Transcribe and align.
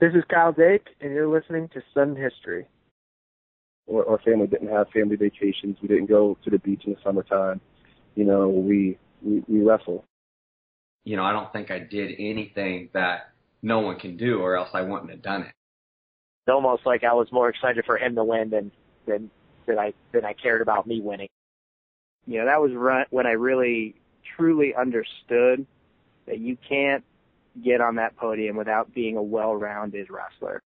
This 0.00 0.14
is 0.14 0.22
Kyle 0.32 0.52
Dake, 0.52 0.86
and 1.00 1.12
you're 1.12 1.26
listening 1.28 1.68
to 1.74 1.82
Sudden 1.92 2.14
History. 2.14 2.66
Our, 3.92 4.08
our 4.08 4.18
family 4.18 4.46
didn't 4.46 4.68
have 4.68 4.88
family 4.90 5.16
vacations. 5.16 5.76
We 5.82 5.88
didn't 5.88 6.06
go 6.06 6.38
to 6.44 6.50
the 6.50 6.58
beach 6.58 6.82
in 6.86 6.92
the 6.92 6.98
summertime. 7.02 7.60
You 8.14 8.24
know, 8.24 8.48
we 8.48 8.96
we, 9.22 9.42
we 9.48 9.62
wrestle. 9.62 10.04
You 11.04 11.16
know, 11.16 11.24
I 11.24 11.32
don't 11.32 11.52
think 11.52 11.72
I 11.72 11.80
did 11.80 12.12
anything 12.16 12.90
that 12.94 13.32
no 13.60 13.80
one 13.80 13.98
can 13.98 14.16
do, 14.16 14.38
or 14.38 14.56
else 14.56 14.68
I 14.72 14.82
wouldn't 14.82 15.10
have 15.10 15.22
done 15.22 15.42
it. 15.42 15.52
It's 16.46 16.52
almost 16.52 16.86
like 16.86 17.02
I 17.02 17.12
was 17.14 17.26
more 17.32 17.48
excited 17.48 17.84
for 17.84 17.98
him 17.98 18.14
to 18.14 18.22
win 18.22 18.50
than 18.50 18.70
than 19.04 19.30
than 19.66 19.80
I 19.80 19.94
than 20.12 20.24
I 20.24 20.32
cared 20.32 20.62
about 20.62 20.86
me 20.86 21.00
winning. 21.00 21.28
You 22.24 22.38
know, 22.38 22.44
that 22.44 22.60
was 22.60 22.70
right 22.72 23.06
when 23.10 23.26
I 23.26 23.32
really 23.32 23.96
truly 24.36 24.74
understood 24.76 25.66
that 26.26 26.38
you 26.38 26.56
can't 26.68 27.02
get 27.64 27.80
on 27.80 27.96
that 27.96 28.16
podium 28.16 28.56
without 28.56 28.94
being 28.94 29.16
a 29.16 29.22
well-rounded 29.22 30.08
wrestler. 30.10 30.60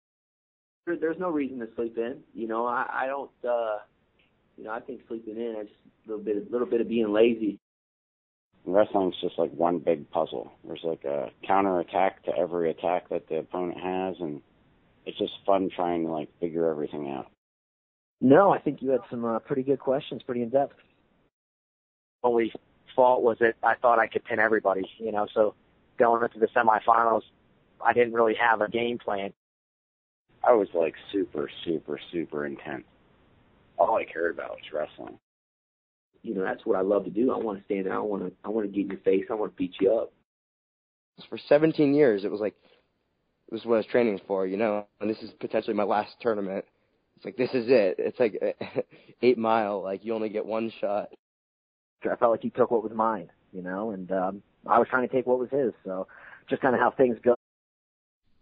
There's 0.85 1.19
no 1.19 1.29
reason 1.29 1.59
to 1.59 1.67
sleep 1.75 1.97
in. 1.97 2.17
You 2.33 2.47
know, 2.47 2.65
I, 2.65 2.85
I 2.91 3.07
don't. 3.07 3.31
uh 3.47 3.79
You 4.57 4.65
know, 4.65 4.71
I 4.71 4.79
think 4.79 5.01
sleeping 5.07 5.37
in 5.37 5.55
is 5.61 5.67
just 5.67 6.07
a 6.07 6.09
little 6.09 6.23
bit, 6.23 6.37
a 6.37 6.51
little 6.51 6.67
bit 6.67 6.81
of 6.81 6.89
being 6.89 7.11
lazy. 7.11 7.57
Wrestling's 8.65 9.15
just 9.21 9.39
like 9.39 9.51
one 9.53 9.79
big 9.79 10.09
puzzle. 10.11 10.51
There's 10.63 10.83
like 10.83 11.03
a 11.03 11.29
counter 11.47 11.79
attack 11.79 12.23
to 12.23 12.31
every 12.37 12.69
attack 12.69 13.09
that 13.09 13.27
the 13.27 13.37
opponent 13.37 13.79
has, 13.79 14.15
and 14.19 14.41
it's 15.05 15.17
just 15.17 15.33
fun 15.45 15.69
trying 15.75 16.05
to 16.05 16.11
like 16.11 16.29
figure 16.39 16.69
everything 16.69 17.09
out. 17.09 17.27
No, 18.19 18.51
I 18.51 18.59
think 18.59 18.81
you 18.81 18.91
had 18.91 19.01
some 19.09 19.25
uh, 19.25 19.39
pretty 19.39 19.63
good 19.63 19.79
questions, 19.79 20.21
pretty 20.23 20.43
in 20.43 20.49
depth. 20.49 20.75
Only 22.23 22.53
fault 22.95 23.23
was 23.23 23.37
that 23.39 23.55
I 23.63 23.73
thought 23.75 23.97
I 23.97 24.05
could 24.05 24.23
pin 24.25 24.39
everybody, 24.39 24.83
you 24.99 25.11
know. 25.11 25.25
So 25.33 25.55
going 26.01 26.23
into 26.23 26.39
the 26.39 26.47
semifinals, 26.47 27.21
I 27.83 27.93
didn't 27.93 28.13
really 28.13 28.35
have 28.35 28.61
a 28.61 28.67
game 28.67 28.97
plan. 28.97 29.31
I 30.43 30.53
was 30.53 30.67
like 30.73 30.95
super, 31.11 31.49
super, 31.63 31.99
super 32.11 32.45
intense. 32.45 32.85
All 33.77 33.97
I 33.97 34.05
cared 34.05 34.33
about 34.35 34.51
was 34.51 34.73
wrestling. 34.73 35.19
You 36.23 36.35
know, 36.35 36.43
that's 36.43 36.65
what 36.65 36.77
I 36.77 36.81
love 36.81 37.05
to 37.05 37.11
do. 37.11 37.31
I 37.31 37.37
want 37.37 37.59
to 37.59 37.65
stand 37.65 37.85
there. 37.85 37.93
I 37.93 37.99
want 37.99 38.23
to, 38.23 38.31
I 38.43 38.49
want 38.49 38.67
to 38.67 38.71
get 38.71 38.85
in 38.85 38.91
your 38.91 38.99
face. 38.99 39.25
I 39.29 39.35
want 39.35 39.51
to 39.51 39.57
beat 39.57 39.75
you 39.79 39.93
up. 39.93 40.11
For 41.29 41.37
17 41.37 41.93
years, 41.93 42.23
it 42.25 42.31
was 42.31 42.39
like 42.39 42.55
this 43.51 43.61
is 43.61 43.65
what 43.65 43.75
I 43.75 43.77
was 43.77 43.85
training 43.87 44.19
for, 44.27 44.47
you 44.47 44.57
know. 44.57 44.87
And 44.99 45.09
this 45.09 45.21
is 45.21 45.31
potentially 45.39 45.75
my 45.75 45.83
last 45.83 46.15
tournament. 46.19 46.65
It's 47.17 47.25
like 47.25 47.37
this 47.37 47.51
is 47.53 47.65
it. 47.67 47.95
It's 47.99 48.19
like 48.19 48.41
eight 49.21 49.37
mile. 49.37 49.83
Like 49.83 50.03
you 50.03 50.15
only 50.15 50.29
get 50.29 50.45
one 50.45 50.71
shot. 50.79 51.09
I 52.03 52.15
felt 52.15 52.31
like 52.31 52.41
he 52.41 52.49
took 52.49 52.71
what 52.71 52.81
was 52.81 52.93
mine, 52.93 53.29
you 53.53 53.61
know, 53.61 53.91
and 53.91 54.11
um, 54.11 54.43
I 54.67 54.77
was 54.77 54.87
trying 54.89 55.07
to 55.07 55.13
take 55.13 55.25
what 55.25 55.39
was 55.39 55.49
his. 55.49 55.73
So 55.83 56.07
just 56.49 56.61
kind 56.61 56.75
of 56.75 56.81
how 56.81 56.91
things 56.91 57.17
go. 57.23 57.35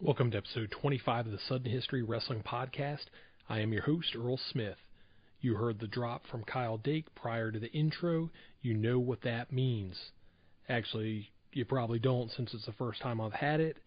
Welcome 0.01 0.31
to 0.31 0.37
episode 0.37 0.71
25 0.71 1.27
of 1.27 1.31
the 1.31 1.39
Sudden 1.47 1.71
History 1.71 2.03
Wrestling 2.03 2.43
Podcast. 2.43 3.05
I 3.47 3.59
am 3.59 3.73
your 3.73 3.83
host, 3.83 4.15
Earl 4.15 4.37
Smith. 4.51 4.77
You 5.41 5.55
heard 5.55 5.79
the 5.79 5.87
drop 5.87 6.27
from 6.27 6.43
Kyle 6.43 6.77
Dake 6.77 7.13
prior 7.15 7.51
to 7.51 7.59
the 7.59 7.71
intro. 7.71 8.29
You 8.61 8.73
know 8.73 8.99
what 8.99 9.21
that 9.21 9.53
means. 9.53 10.11
Actually, 10.67 11.29
you 11.53 11.65
probably 11.65 11.99
don't 11.99 12.31
since 12.31 12.53
it's 12.53 12.65
the 12.65 12.73
first 12.73 13.01
time 13.01 13.21
I've 13.21 13.33
had 13.33 13.61
it. 13.61 13.77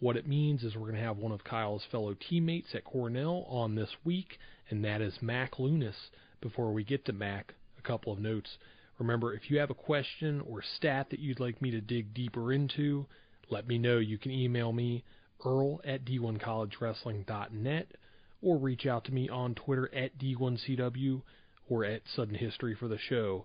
What 0.00 0.16
it 0.16 0.26
means 0.26 0.62
is 0.62 0.74
we're 0.74 0.88
going 0.88 0.94
to 0.94 1.00
have 1.00 1.16
one 1.18 1.32
of 1.32 1.44
Kyle's 1.44 1.84
fellow 1.90 2.14
teammates 2.14 2.74
at 2.74 2.84
Cornell 2.84 3.46
on 3.48 3.74
this 3.74 3.90
week, 4.04 4.38
and 4.70 4.84
that 4.84 5.00
is 5.00 5.14
Mack 5.20 5.56
Lewnes. 5.56 5.94
Before 6.40 6.72
we 6.72 6.84
get 6.84 7.04
to 7.06 7.12
Mack, 7.12 7.54
a 7.78 7.82
couple 7.82 8.12
of 8.12 8.18
notes. 8.18 8.58
Remember, 8.98 9.34
if 9.34 9.50
you 9.50 9.58
have 9.58 9.70
a 9.70 9.74
question 9.74 10.40
or 10.40 10.62
stat 10.62 11.10
that 11.10 11.20
you'd 11.20 11.40
like 11.40 11.60
me 11.60 11.70
to 11.70 11.80
dig 11.80 12.14
deeper 12.14 12.52
into, 12.52 13.06
let 13.50 13.68
me 13.68 13.78
know. 13.78 13.98
You 13.98 14.16
can 14.16 14.30
email 14.32 14.72
me, 14.72 15.04
earl 15.44 15.80
at 15.84 16.04
d1collegewrestling.net, 16.04 17.92
or 18.40 18.56
reach 18.56 18.86
out 18.86 19.04
to 19.04 19.12
me 19.12 19.28
on 19.28 19.54
Twitter 19.54 19.94
at 19.94 20.18
d1cw 20.18 21.22
or 21.68 21.84
at 21.84 22.08
Sudden 22.08 22.36
History 22.36 22.74
for 22.74 22.88
the 22.88 22.98
show. 22.98 23.44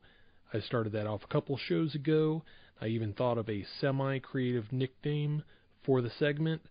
I 0.54 0.60
started 0.60 0.94
that 0.94 1.08
off 1.08 1.24
a 1.24 1.28
couple 1.28 1.58
shows 1.58 1.96
ago. 1.96 2.44
I 2.80 2.88
even 2.88 3.14
thought 3.14 3.38
of 3.38 3.50
a 3.50 3.64
semi 3.80 4.20
creative 4.20 4.72
nickname 4.72 5.44
for 5.84 6.02
the 6.02 6.10
segment. 6.10 6.62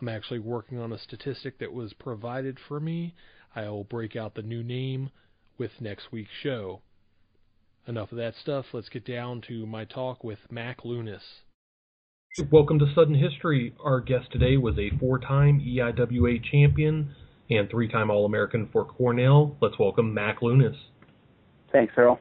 I'm 0.00 0.08
actually 0.08 0.40
working 0.40 0.78
on 0.78 0.92
a 0.92 0.98
statistic 0.98 1.58
that 1.58 1.72
was 1.72 1.92
provided 1.94 2.58
for 2.58 2.80
me. 2.80 3.14
I 3.54 3.68
will 3.68 3.84
break 3.84 4.16
out 4.16 4.34
the 4.34 4.42
new 4.42 4.62
name 4.62 5.10
with 5.56 5.80
next 5.80 6.10
week's 6.10 6.32
show. 6.42 6.82
Enough 7.86 8.12
of 8.12 8.18
that 8.18 8.32
stuff. 8.40 8.64
Let's 8.72 8.88
get 8.88 9.04
down 9.04 9.42
to 9.48 9.66
my 9.66 9.84
talk 9.84 10.24
with 10.24 10.38
Mack 10.50 10.84
Lewnes. 10.84 11.20
Welcome 12.50 12.78
to 12.78 12.86
Sudden 12.94 13.14
History. 13.14 13.74
Our 13.84 14.00
guest 14.00 14.32
today 14.32 14.56
was 14.56 14.78
a 14.78 14.96
four 14.98 15.18
time 15.18 15.60
EIWA 15.60 16.42
champion 16.50 17.14
and 17.50 17.68
three 17.68 17.86
time 17.86 18.10
All 18.10 18.24
American 18.24 18.70
for 18.72 18.86
Cornell. 18.86 19.58
Let's 19.60 19.78
welcome 19.78 20.14
Mack 20.14 20.40
Lewnes. 20.40 20.76
Thanks, 21.72 21.92
Earl. 21.98 22.20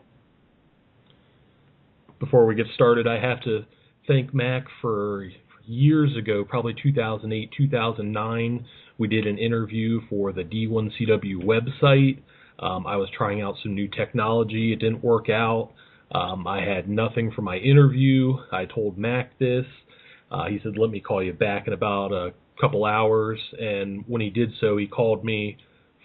Before 2.19 2.46
we 2.46 2.56
get 2.56 2.68
started, 2.75 3.07
I 3.07 3.22
have 3.22 3.41
to 3.44 3.63
thank 4.06 4.34
Mac 4.34 4.66
for 4.81 5.29
years 5.66 6.18
ago, 6.18 6.44
probably 6.44 6.75
2008, 6.84 7.50
2009. 7.56 8.66
We 8.97 9.07
did 9.07 9.25
an 9.25 9.38
interview 9.38 10.02
for 10.09 10.34
the 10.34 10.44
D1CW 10.44 11.41
website. 11.41 12.19
Um, 12.59 12.86
I 12.88 12.96
was 12.96 13.09
trying 13.16 13.41
out 13.41 13.56
some 13.64 13.75
new 13.75 13.88
technology. 13.88 14.74
It 14.74 14.80
didn't 14.80 15.03
work 15.03 15.30
out. 15.30 15.72
Um, 16.12 16.46
I 16.47 16.62
had 16.62 16.88
nothing 16.88 17.31
for 17.31 17.41
my 17.41 17.58
interview. 17.58 18.36
I 18.52 18.66
told 18.66 18.97
Mack 18.97 19.38
this. 19.40 19.66
Uh, 20.31 20.46
he 20.47 20.59
said, 20.64 20.78
let 20.78 20.90
me 20.90 21.00
call 21.00 21.24
you 21.24 21.34
back 21.34 21.68
in 21.68 21.74
about 21.74 22.12
a 22.12 22.34
couple 22.59 22.86
hours. 22.86 23.40
And 23.59 24.03
when 24.08 24.22
he 24.22 24.30
did 24.30 24.52
so, 24.59 24.78
he 24.78 24.88
called 24.88 25.24
me 25.24 25.58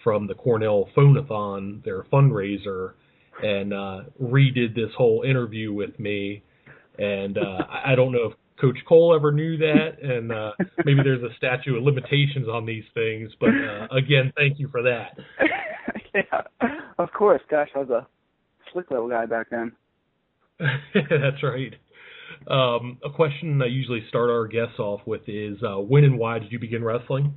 from 0.03 0.27
the 0.27 0.33
Cornell 0.33 0.89
Phonathon, 0.95 1.83
their 1.83 2.03
fundraiser, 2.03 2.93
and 3.43 3.73
uh, 3.73 4.01
redid 4.21 4.75
this 4.75 4.91
whole 4.97 5.23
interview 5.23 5.73
with 5.73 5.97
me. 5.99 6.43
And 6.97 7.37
uh, 7.37 7.59
I 7.85 7.95
don't 7.95 8.11
know 8.11 8.29
if 8.31 8.33
Coach 8.59 8.77
Koll 8.87 9.15
ever 9.15 9.31
knew 9.31 9.57
that, 9.57 10.01
and 10.01 10.31
uh, 10.31 10.51
maybe 10.83 11.01
there's 11.03 11.23
a 11.23 11.33
statute 11.37 11.77
of 11.77 11.83
limitations 11.83 12.47
on 12.49 12.65
these 12.65 12.83
things. 12.93 13.31
But 13.39 13.49
uh, 13.49 13.87
again, 13.95 14.33
thank 14.35 14.59
you 14.59 14.67
for 14.69 14.81
that. 14.83 15.17
yeah, 16.15 16.41
of 16.97 17.11
course. 17.11 17.41
Gosh, 17.49 17.69
I 17.75 17.79
was 17.79 17.89
a 17.89 18.07
slick 18.71 18.89
little 18.91 19.09
guy 19.09 19.25
back 19.25 19.47
then. 19.49 19.71
That's 20.59 21.43
right. 21.43 21.73
Um, 22.47 22.97
a 23.03 23.09
question 23.09 23.61
I 23.61 23.67
usually 23.67 24.03
start 24.09 24.29
our 24.29 24.47
guests 24.47 24.79
off 24.79 25.01
with 25.05 25.21
is, 25.27 25.57
uh, 25.63 25.79
when 25.79 26.03
and 26.03 26.17
why 26.17 26.39
did 26.39 26.51
you 26.51 26.59
begin 26.59 26.83
wrestling? 26.83 27.33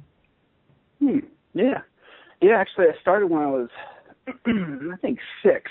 Hmm. 1.00 1.18
Yeah. 1.54 1.80
Yeah. 2.40 2.56
Actually, 2.58 2.86
I 2.86 3.00
started 3.00 3.26
when 3.26 3.42
I 3.42 3.46
was, 3.46 3.68
I 4.26 4.96
think 5.00 5.18
six, 5.42 5.70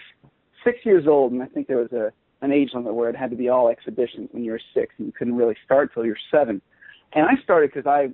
six 0.64 0.80
years 0.84 1.06
old, 1.08 1.32
and 1.32 1.42
I 1.42 1.48
think 1.48 1.68
there 1.68 1.78
was 1.78 1.92
a 1.92 2.12
an 2.42 2.52
age 2.52 2.72
limit 2.74 2.94
where 2.94 3.10
it 3.10 3.16
had 3.16 3.30
to 3.30 3.36
be 3.36 3.50
all 3.50 3.70
exhibitions 3.70 4.30
when 4.32 4.44
you 4.44 4.52
were 4.52 4.62
six, 4.74 4.94
and 4.98 5.08
you 5.08 5.14
couldn't 5.14 5.36
really 5.36 5.56
start 5.64 5.94
till 5.94 6.06
you're 6.06 6.18
seven. 6.32 6.62
And 7.14 7.26
I 7.26 7.42
started 7.44 7.72
because 7.72 7.86
I, 7.86 8.10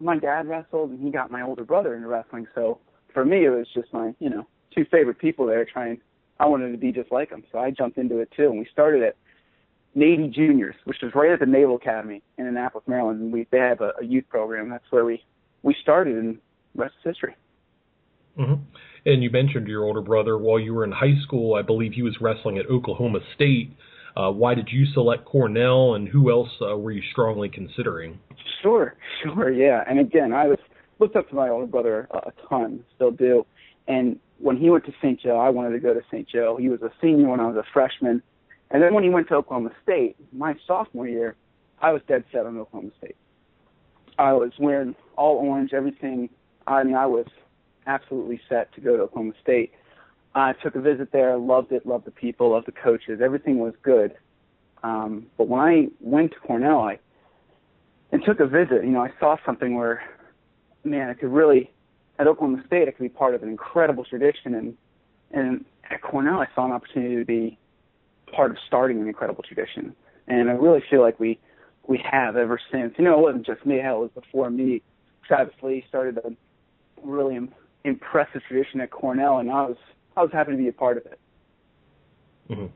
my 0.00 0.16
dad 0.16 0.46
wrestled, 0.46 0.90
and 0.90 1.00
he 1.02 1.10
got 1.10 1.30
my 1.30 1.42
older 1.42 1.64
brother 1.64 1.96
into 1.96 2.06
wrestling. 2.06 2.46
So 2.54 2.78
for 3.12 3.24
me, 3.24 3.46
it 3.46 3.50
was 3.50 3.66
just 3.74 3.92
my, 3.92 4.14
you 4.18 4.30
know, 4.30 4.46
two 4.74 4.84
favorite 4.90 5.18
people 5.18 5.46
there 5.46 5.64
trying. 5.64 6.00
I 6.40 6.46
wanted 6.46 6.70
to 6.72 6.78
be 6.78 6.92
just 6.92 7.10
like 7.10 7.30
them, 7.30 7.44
so 7.50 7.58
I 7.58 7.70
jumped 7.70 7.98
into 7.98 8.18
it 8.18 8.30
too. 8.36 8.44
And 8.44 8.58
we 8.58 8.68
started 8.72 9.02
at 9.02 9.16
Navy 9.94 10.28
Juniors, 10.28 10.76
which 10.84 10.98
was 11.02 11.12
right 11.14 11.32
at 11.32 11.40
the 11.40 11.46
Naval 11.46 11.76
Academy 11.76 12.22
in 12.36 12.46
Annapolis, 12.46 12.86
Maryland. 12.86 13.20
And 13.20 13.32
we 13.32 13.46
they 13.50 13.58
have 13.58 13.80
a, 13.80 13.92
a 14.00 14.04
youth 14.04 14.24
program. 14.28 14.68
That's 14.70 14.84
where 14.90 15.04
we 15.04 15.22
we 15.62 15.74
started, 15.82 16.16
and 16.16 16.38
rest 16.76 16.94
is 17.04 17.10
history. 17.10 17.34
Mm-hmm. 18.38 18.62
And 19.06 19.22
you 19.22 19.30
mentioned 19.30 19.66
your 19.66 19.84
older 19.84 20.00
brother 20.00 20.38
while 20.38 20.60
you 20.60 20.74
were 20.74 20.84
in 20.84 20.92
high 20.92 21.18
school. 21.24 21.54
I 21.54 21.62
believe 21.62 21.92
he 21.92 22.02
was 22.02 22.16
wrestling 22.20 22.58
at 22.58 22.66
Oklahoma 22.66 23.18
State. 23.34 23.72
Uh, 24.16 24.30
why 24.30 24.54
did 24.54 24.68
you 24.70 24.84
select 24.94 25.24
Cornell, 25.24 25.94
and 25.94 26.08
who 26.08 26.30
else 26.30 26.48
uh, 26.60 26.76
were 26.76 26.90
you 26.90 27.02
strongly 27.12 27.48
considering? 27.48 28.18
Sure, 28.62 28.94
sure, 29.22 29.52
yeah. 29.52 29.84
And 29.88 30.00
again, 30.00 30.32
I 30.32 30.48
was 30.48 30.58
looked 30.98 31.16
up 31.16 31.28
to 31.30 31.34
my 31.34 31.48
older 31.48 31.66
brother 31.66 32.08
a 32.12 32.32
ton, 32.48 32.84
still 32.94 33.10
do. 33.10 33.46
And 33.86 34.18
when 34.38 34.56
he 34.56 34.70
went 34.70 34.84
to 34.86 34.92
St. 35.00 35.20
Joe, 35.20 35.38
I 35.38 35.48
wanted 35.48 35.70
to 35.72 35.80
go 35.80 35.94
to 35.94 36.02
St. 36.10 36.28
Joe. 36.28 36.56
He 36.56 36.68
was 36.68 36.82
a 36.82 36.90
senior 37.00 37.28
when 37.28 37.40
I 37.40 37.46
was 37.46 37.56
a 37.56 37.64
freshman. 37.72 38.22
And 38.70 38.82
then 38.82 38.94
when 38.94 39.04
he 39.04 39.10
went 39.10 39.28
to 39.28 39.34
Oklahoma 39.34 39.70
State, 39.82 40.16
my 40.32 40.54
sophomore 40.66 41.08
year, 41.08 41.36
I 41.80 41.92
was 41.92 42.02
dead 42.06 42.24
set 42.32 42.44
on 42.44 42.58
Oklahoma 42.58 42.90
State. 42.98 43.16
I 44.18 44.32
was 44.32 44.52
wearing 44.58 44.94
all 45.16 45.36
orange, 45.36 45.72
everything. 45.72 46.28
I 46.66 46.82
mean, 46.82 46.96
I 46.96 47.06
was 47.06 47.26
absolutely 47.86 48.40
set 48.48 48.72
to 48.74 48.80
go 48.80 48.96
to 48.96 49.04
Oklahoma 49.04 49.32
State. 49.40 49.72
I 50.34 50.52
took 50.52 50.74
a 50.74 50.80
visit 50.80 51.12
there, 51.12 51.38
loved 51.38 51.72
it, 51.72 51.86
loved 51.86 52.04
the 52.04 52.10
people, 52.10 52.50
loved 52.50 52.66
the 52.66 52.72
coaches. 52.72 53.20
Everything 53.22 53.58
was 53.58 53.74
good. 53.82 54.14
Um, 54.82 55.26
but 55.36 55.48
when 55.48 55.60
I 55.60 55.86
went 56.00 56.32
to 56.32 56.38
Cornell, 56.40 56.80
I 56.80 56.98
and 58.10 58.22
took 58.24 58.40
a 58.40 58.46
visit, 58.46 58.84
you 58.84 58.90
know, 58.90 59.02
I 59.02 59.12
saw 59.20 59.36
something 59.44 59.74
where, 59.74 60.02
man, 60.90 61.08
it 61.10 61.18
could 61.20 61.30
really, 61.30 61.70
at 62.18 62.26
Oklahoma 62.26 62.62
State, 62.66 62.88
it 62.88 62.96
could 62.96 63.04
be 63.04 63.08
part 63.08 63.34
of 63.34 63.42
an 63.42 63.48
incredible 63.48 64.04
tradition, 64.04 64.54
and 64.54 64.76
and 65.30 65.64
at 65.90 66.02
Cornell, 66.02 66.40
I 66.40 66.46
saw 66.54 66.64
an 66.66 66.72
opportunity 66.72 67.16
to 67.16 67.24
be 67.24 67.58
part 68.34 68.50
of 68.50 68.56
starting 68.66 69.00
an 69.00 69.08
incredible 69.08 69.42
tradition, 69.42 69.94
and 70.26 70.48
I 70.50 70.52
really 70.52 70.82
feel 70.90 71.00
like 71.00 71.18
we 71.20 71.38
we 71.86 71.98
have 72.10 72.36
ever 72.36 72.58
since. 72.70 72.94
You 72.98 73.04
know, 73.04 73.18
it 73.18 73.22
wasn't 73.22 73.46
just 73.46 73.64
me; 73.64 73.78
hell, 73.78 73.96
it 74.04 74.14
was 74.14 74.24
before 74.24 74.50
me 74.50 74.82
Travis 75.26 75.54
Lee 75.62 75.84
started 75.88 76.18
a 76.18 76.32
really 77.02 77.36
Im- 77.36 77.54
impressive 77.84 78.42
tradition 78.48 78.80
at 78.80 78.90
Cornell, 78.90 79.38
and 79.38 79.50
I 79.50 79.66
was 79.66 79.76
I 80.16 80.22
was 80.22 80.32
happy 80.32 80.52
to 80.52 80.58
be 80.58 80.68
a 80.68 80.72
part 80.72 80.96
of 80.96 81.06
it. 81.06 81.20
Mm-hmm. 82.50 82.66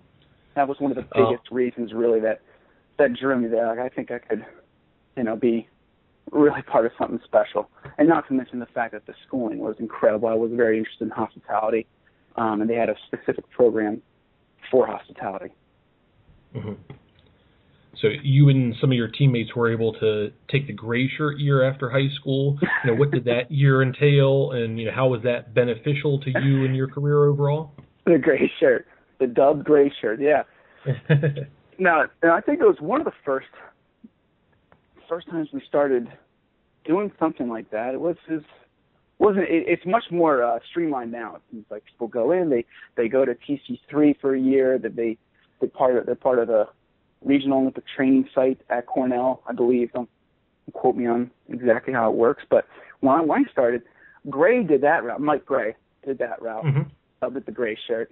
That 0.55 0.69
was 0.69 0.79
one 0.81 0.93
of 0.93 0.97
the 0.97 1.07
Uh, 1.19 1.31
biggest 1.31 1.51
reasons, 1.51 1.93
really, 1.93 2.21
that 2.21 2.41
that 2.99 3.15
drew 3.15 3.39
me 3.39 3.49
there. 3.49 3.67
Like, 3.67 3.79
I 3.79 3.89
think 3.89 4.11
I 4.11 4.19
could, 4.19 4.45
you 5.17 5.23
know, 5.25 5.35
be 5.35 5.67
really 6.33 6.63
part 6.63 6.87
of 6.87 6.93
something 6.99 7.21
special. 7.25 7.71
And 7.99 8.09
not 8.09 8.27
to 8.29 8.35
mention 8.35 8.59
the 8.59 8.67
fact 8.67 8.93
that 8.93 9.07
the 9.07 9.15
schooling 9.27 9.59
was 9.59 9.77
incredible. 9.79 10.29
I 10.29 10.35
was 10.35 10.51
very 10.55 10.79
interested 10.79 11.05
in 11.05 11.11
hospitality, 11.11 11.87
um, 12.37 12.61
and 12.61 12.69
they 12.69 12.75
had 12.75 12.89
a 12.89 12.97
specific 13.07 13.49
program 13.51 14.03
for 14.71 14.87
hospitality. 14.87 15.53
hmm 16.55 16.73
So 18.01 18.09
you 18.23 18.49
and 18.49 18.75
some 18.81 18.91
of 18.91 18.97
your 18.97 19.09
teammates 19.09 19.55
were 19.55 19.71
able 19.71 19.93
to 19.95 20.33
take 20.51 20.67
the 20.67 20.73
gray 20.73 21.09
shirt 21.09 21.39
year 21.39 21.69
after 21.69 21.91
high 21.91 22.09
school. 22.19 22.59
You 22.85 22.93
know, 22.93 22.97
what 22.97 23.11
did 23.11 23.25
that 23.27 23.51
year 23.51 23.83
entail, 23.83 24.53
and 24.53 24.79
you 24.79 24.87
know, 24.87 24.93
how 24.93 25.09
was 25.09 25.23
that 25.23 25.55
beneficial 25.55 26.21
to 26.21 26.31
you 26.31 26.65
and 26.65 26.75
your 26.75 26.89
career 26.89 27.25
overall? 27.25 27.73
The 28.07 28.19
gray 28.19 28.51
shirt, 28.59 28.87
the 29.21 29.27
dubbed 29.27 29.65
gray 29.65 29.93
shirt, 30.01 30.21
yeah. 30.21 30.43
Now, 31.79 32.05
and 32.23 32.31
I 32.31 32.41
think 32.41 32.61
it 32.61 32.65
was 32.65 32.77
one 32.81 33.01
of 33.01 33.07
the 33.07 33.13
first 33.25 33.49
first 35.09 35.29
times 35.29 35.49
we 35.53 35.61
started 35.67 36.09
doing 36.85 37.13
something 37.19 37.49
like 37.49 37.71
that. 37.71 37.95
It 37.95 38.01
was 38.01 38.17
is 38.29 38.43
wasn't 39.19 39.45
it, 39.45 39.65
it's 39.69 39.87
much 39.87 40.05
more 40.11 40.43
uh, 40.43 40.59
streamlined 40.69 41.13
now. 41.13 41.37
It 41.37 41.43
seems 41.51 41.65
like 41.71 41.85
people 41.85 42.09
go 42.09 42.33
in, 42.33 42.51
they 42.51 42.65
they 42.97 43.09
go 43.09 43.25
to 43.25 43.35
TC 43.35 43.79
three 43.89 44.15
for 44.21 44.35
a 44.35 44.41
year, 44.41 44.79
that 44.79 44.97
they 44.97 45.17
they 45.61 45.67
part 45.69 45.97
of 45.97 46.07
they're 46.07 46.15
part 46.15 46.39
of 46.39 46.49
the 46.49 46.69
regional 47.25 47.61
Olympic 47.61 47.85
training 47.95 48.29
site 48.35 48.61
at 48.69 48.87
Cornell, 48.87 49.43
I 49.47 49.53
believe. 49.53 49.93
Don't 49.93 50.09
quote 50.73 50.97
me 50.97 51.07
on 51.07 51.31
exactly 51.49 51.93
how 51.93 52.11
it 52.11 52.17
works, 52.17 52.43
but 52.49 52.67
when 53.01 53.15
I, 53.15 53.21
when 53.21 53.45
I 53.47 53.51
started, 53.51 53.83
Grey 54.29 54.63
did 54.63 54.81
that 54.83 55.05
route. 55.05 55.21
Mike 55.21 55.45
Grey 55.47 55.75
did 56.05 56.19
that 56.19 56.41
route 56.43 56.65
Mhm. 56.65 56.87
uh, 57.23 57.29
with 57.29 57.47
the 57.47 57.53
gray 57.53 57.77
shirt. 57.87 58.11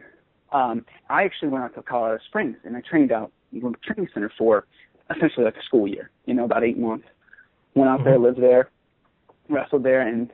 Um, 0.52 0.84
I 1.08 1.24
actually 1.24 1.48
went 1.48 1.64
out 1.64 1.74
to 1.74 1.82
Colorado 1.82 2.22
Springs 2.26 2.56
and 2.64 2.76
I 2.76 2.80
trained 2.80 3.12
out 3.12 3.30
in 3.52 3.60
the 3.60 3.72
training 3.84 4.08
center 4.12 4.30
for 4.36 4.66
essentially 5.14 5.44
like 5.44 5.56
a 5.56 5.62
school 5.62 5.86
year, 5.88 6.10
you 6.26 6.34
know, 6.34 6.44
about 6.44 6.64
eight 6.64 6.78
months. 6.78 7.06
Went 7.74 7.88
out 7.88 8.04
there, 8.04 8.18
lived 8.18 8.42
there, 8.42 8.70
wrestled 9.48 9.84
there, 9.84 10.06
and 10.06 10.30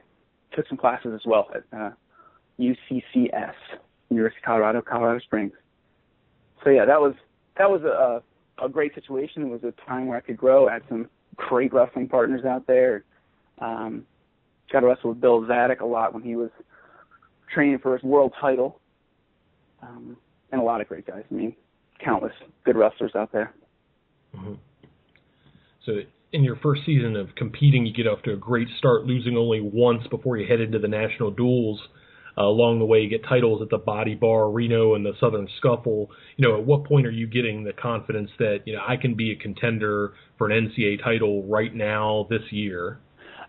took 0.54 0.66
some 0.68 0.78
classes 0.78 1.12
as 1.14 1.20
well 1.26 1.48
at 1.54 1.78
uh, 1.78 1.90
UCCS, 2.58 3.54
University 4.08 4.38
of 4.40 4.44
Colorado, 4.44 4.82
Colorado 4.82 5.20
Springs. 5.20 5.52
So 6.64 6.70
yeah, 6.70 6.84
that 6.86 7.00
was 7.00 7.14
that 7.58 7.70
was 7.70 7.82
a 7.82 8.22
a 8.64 8.68
great 8.68 8.94
situation. 8.94 9.42
It 9.42 9.48
was 9.48 9.62
a 9.64 9.72
time 9.88 10.06
where 10.06 10.16
I 10.16 10.20
could 10.20 10.36
grow. 10.36 10.68
I 10.68 10.74
had 10.74 10.82
some 10.88 11.08
great 11.36 11.72
wrestling 11.72 12.08
partners 12.08 12.44
out 12.44 12.66
there. 12.66 13.04
Um, 13.58 14.04
got 14.72 14.80
to 14.80 14.86
wrestle 14.86 15.10
with 15.10 15.20
Bill 15.20 15.42
Zadick 15.42 15.80
a 15.80 15.86
lot 15.86 16.14
when 16.14 16.22
he 16.22 16.36
was 16.36 16.50
training 17.52 17.78
for 17.78 17.94
his 17.94 18.02
world 18.02 18.32
title. 18.40 18.80
Um, 19.82 20.16
and 20.52 20.60
a 20.60 20.64
lot 20.64 20.80
of 20.80 20.88
great 20.88 21.06
guys. 21.06 21.24
I 21.30 21.34
mean, 21.34 21.54
countless 22.02 22.32
good 22.64 22.76
wrestlers 22.76 23.12
out 23.14 23.32
there. 23.32 23.54
hmm 24.34 24.54
So 25.84 26.00
in 26.32 26.44
your 26.44 26.56
first 26.56 26.82
season 26.84 27.16
of 27.16 27.34
competing, 27.36 27.86
you 27.86 27.92
get 27.92 28.06
off 28.06 28.22
to 28.22 28.32
a 28.32 28.36
great 28.36 28.68
start, 28.78 29.04
losing 29.04 29.36
only 29.36 29.60
once 29.60 30.06
before 30.08 30.36
you 30.36 30.46
head 30.46 30.60
into 30.60 30.78
the 30.78 30.88
national 30.88 31.30
duels. 31.30 31.80
Uh, 32.38 32.42
along 32.42 32.78
the 32.78 32.84
way, 32.84 32.98
you 32.98 33.08
get 33.08 33.24
titles 33.24 33.62
at 33.62 33.70
the 33.70 33.78
Body 33.78 34.14
Bar, 34.14 34.50
Reno, 34.50 34.94
and 34.94 35.06
the 35.06 35.12
Southern 35.18 35.48
Scuffle. 35.58 36.10
You 36.36 36.46
know, 36.46 36.58
at 36.58 36.66
what 36.66 36.84
point 36.84 37.06
are 37.06 37.10
you 37.10 37.26
getting 37.26 37.64
the 37.64 37.72
confidence 37.72 38.30
that 38.38 38.58
you 38.66 38.74
know 38.74 38.82
I 38.86 38.96
can 38.96 39.14
be 39.14 39.32
a 39.32 39.36
contender 39.36 40.12
for 40.36 40.50
an 40.50 40.68
NCAA 40.68 41.02
title 41.02 41.44
right 41.44 41.74
now 41.74 42.26
this 42.28 42.42
year? 42.50 42.98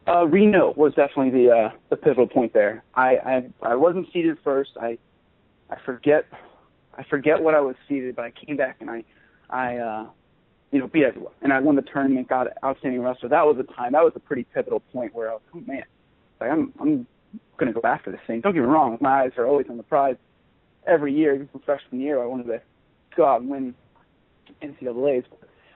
Uh, 0.08 0.26
Reno 0.26 0.74
was 0.78 0.94
definitely 0.94 1.32
the 1.32 1.52
uh, 1.52 1.70
the 1.90 1.98
pivotal 1.98 2.28
point 2.28 2.54
there. 2.54 2.84
I, 2.96 3.18
I 3.18 3.48
I 3.62 3.76
wasn't 3.76 4.08
seeded 4.14 4.38
first. 4.42 4.72
I 4.80 4.98
I 5.70 5.76
forget 5.86 6.24
I 6.98 7.04
forget 7.10 7.42
what 7.42 7.56
I 7.56 7.60
was 7.60 7.76
seeded, 7.90 8.16
but 8.16 8.24
I 8.24 8.32
came 8.32 8.56
back 8.56 8.78
and 8.80 8.90
I 8.90 9.04
I 9.50 9.78
uh, 9.78 10.08
you 10.72 10.80
know 10.80 10.88
beat 10.88 11.04
everyone 11.04 11.34
and 11.42 11.54
I 11.54 11.60
won 11.60 11.76
the 11.76 11.82
tournament, 11.82 12.28
got 12.28 12.48
outstanding 12.64 13.02
wrestler. 13.02 13.30
That 13.30 13.46
was 13.46 13.58
a 13.60 13.74
time. 13.74 13.94
That 13.94 14.04
was 14.04 14.14
a 14.16 14.20
pretty 14.20 14.44
pivotal 14.44 14.80
point 14.80 15.14
where 15.14 15.30
I 15.30 15.34
was 15.34 15.42
oh 15.56 15.62
man, 15.62 15.84
like 16.40 16.52
I'm 16.52 16.74
I'm 16.80 17.08
going 17.58 17.74
to 17.74 17.80
go 17.80 17.88
after 17.88 18.12
this 18.12 18.22
thing. 18.28 18.42
Don't 18.42 18.54
get 18.54 18.62
me 18.62 18.68
wrong, 18.68 18.98
my 19.02 19.24
eyes 19.24 19.32
are 19.38 19.46
always 19.46 19.68
on 19.70 19.78
the 19.78 19.84
prize. 19.84 20.16
Every 20.86 21.14
year, 21.14 21.36
even 21.36 21.48
from 21.50 21.62
freshman 21.62 22.00
year, 22.00 22.22
I 22.22 22.26
wanted 22.26 22.48
to 22.48 22.62
go 23.16 23.26
out 23.26 23.42
and 23.42 23.50
win 23.50 23.76
NCAA's. 24.62 25.26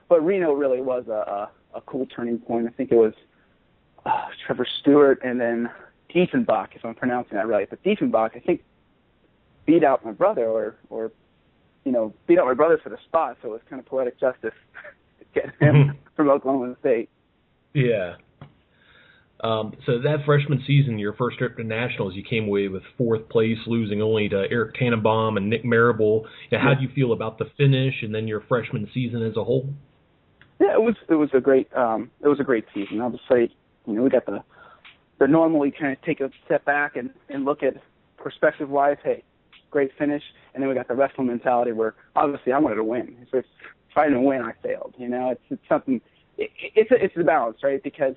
But 0.08 0.26
Reno 0.26 0.54
really 0.54 0.82
was 0.82 1.06
a, 1.08 1.12
a, 1.12 1.52
a 1.76 1.82
cool 1.82 2.06
turning 2.06 2.38
point. 2.38 2.68
I 2.68 2.72
think 2.72 2.92
it 2.92 2.96
was 2.96 3.14
uh, 4.06 4.28
Trevor 4.46 4.66
Stewart 4.80 5.20
and 5.24 5.40
then 5.40 5.70
Diefenbach, 6.14 6.70
if 6.76 6.86
I'm 6.86 6.96
pronouncing 6.96 7.38
that 7.38 7.48
right. 7.48 7.70
But 7.70 7.84
Diefenbach, 7.84 8.36
I 8.36 8.40
think, 8.40 8.64
beat 9.66 9.84
out 9.84 10.04
my 10.06 10.12
brother, 10.12 10.46
or 10.46 10.76
or 10.90 11.12
you 11.83 11.92
know, 11.92 12.13
beat 12.28 12.39
out 12.39 12.45
my 12.45 12.54
brother 12.54 12.80
for 12.81 12.89
the 12.89 12.98
spot. 13.07 13.38
So 13.42 13.50
it 13.50 13.51
was 13.51 13.62
kind 13.69 13.80
of 13.80 13.86
poetic 13.86 14.19
justice 14.19 14.54
getting 15.33 15.51
him 15.60 15.98
from 16.16 16.30
Oklahoma 16.30 16.75
State. 16.80 17.10
Yeah. 17.74 18.16
Um, 19.44 19.74
so 19.88 19.94
that 20.04 20.19
freshman 20.25 20.63
season, 20.68 21.00
your 21.00 21.13
first 21.13 21.39
trip 21.39 21.57
to 21.57 21.63
nationals, 21.63 22.13
you 22.16 22.24
came 22.24 22.45
away 22.45 22.68
with 22.68 22.83
fourth 22.98 23.28
place, 23.30 23.57
losing 23.66 24.01
only 24.01 24.30
to 24.30 24.45
Eric 24.51 24.75
Tannenbaum 24.75 25.36
and 25.38 25.50
Nick 25.50 25.66
Marable. 25.66 26.28
Know, 26.51 26.60
how 26.60 26.75
do 26.75 26.83
you 26.83 26.89
feel 26.94 27.12
about 27.12 27.39
the 27.39 27.45
finish 27.57 27.95
and 28.04 28.13
then 28.13 28.27
your 28.27 28.42
freshman 28.48 28.88
season 28.94 29.24
as 29.24 29.36
a 29.38 29.44
whole? 29.44 29.68
Yeah, 30.60 30.74
it 30.74 30.81
was 30.81 30.95
it 31.10 31.16
was 31.16 31.30
a 31.34 31.42
great 31.42 31.75
um 31.75 32.12
it 32.24 32.27
was 32.27 32.39
a 32.39 32.44
great 32.44 32.66
season. 32.72 33.01
Obviously, 33.01 33.56
you 33.88 33.94
know, 33.94 34.04
we 34.04 34.12
got 34.12 34.27
the 34.27 34.44
the 35.19 35.27
normally 35.27 35.72
kind 35.72 35.92
of 35.92 36.01
take 36.04 36.19
a 36.19 36.30
step 36.45 36.63
back 36.66 36.95
and 36.95 37.10
and 37.30 37.44
look 37.44 37.63
at 37.63 37.74
perspective 38.18 38.69
wise, 38.69 38.98
hey, 39.04 39.24
great 39.72 39.92
finish, 39.98 40.24
and 40.54 40.62
then 40.62 40.70
we 40.70 40.76
got 40.76 40.88
the 40.88 40.94
wrestling 40.96 41.28
mentality 41.28 41.72
where 41.72 41.96
obviously 42.16 42.52
I 42.52 42.60
wanted 42.60 42.76
to 42.76 42.84
win. 42.84 43.18
It's 43.22 43.32
if 43.34 43.98
I 43.98 44.06
didn't 44.06 44.24
win, 44.24 44.42
I 44.42 44.54
failed. 44.62 44.94
You 44.98 45.10
know, 45.10 45.32
it's 45.32 45.42
it's 45.50 45.68
something. 45.68 46.02
It, 46.38 46.52
it's 46.76 46.92
a, 46.92 47.04
it's 47.04 47.16
the 47.16 47.24
balance, 47.24 47.58
right? 47.64 47.82
Because 47.82 48.16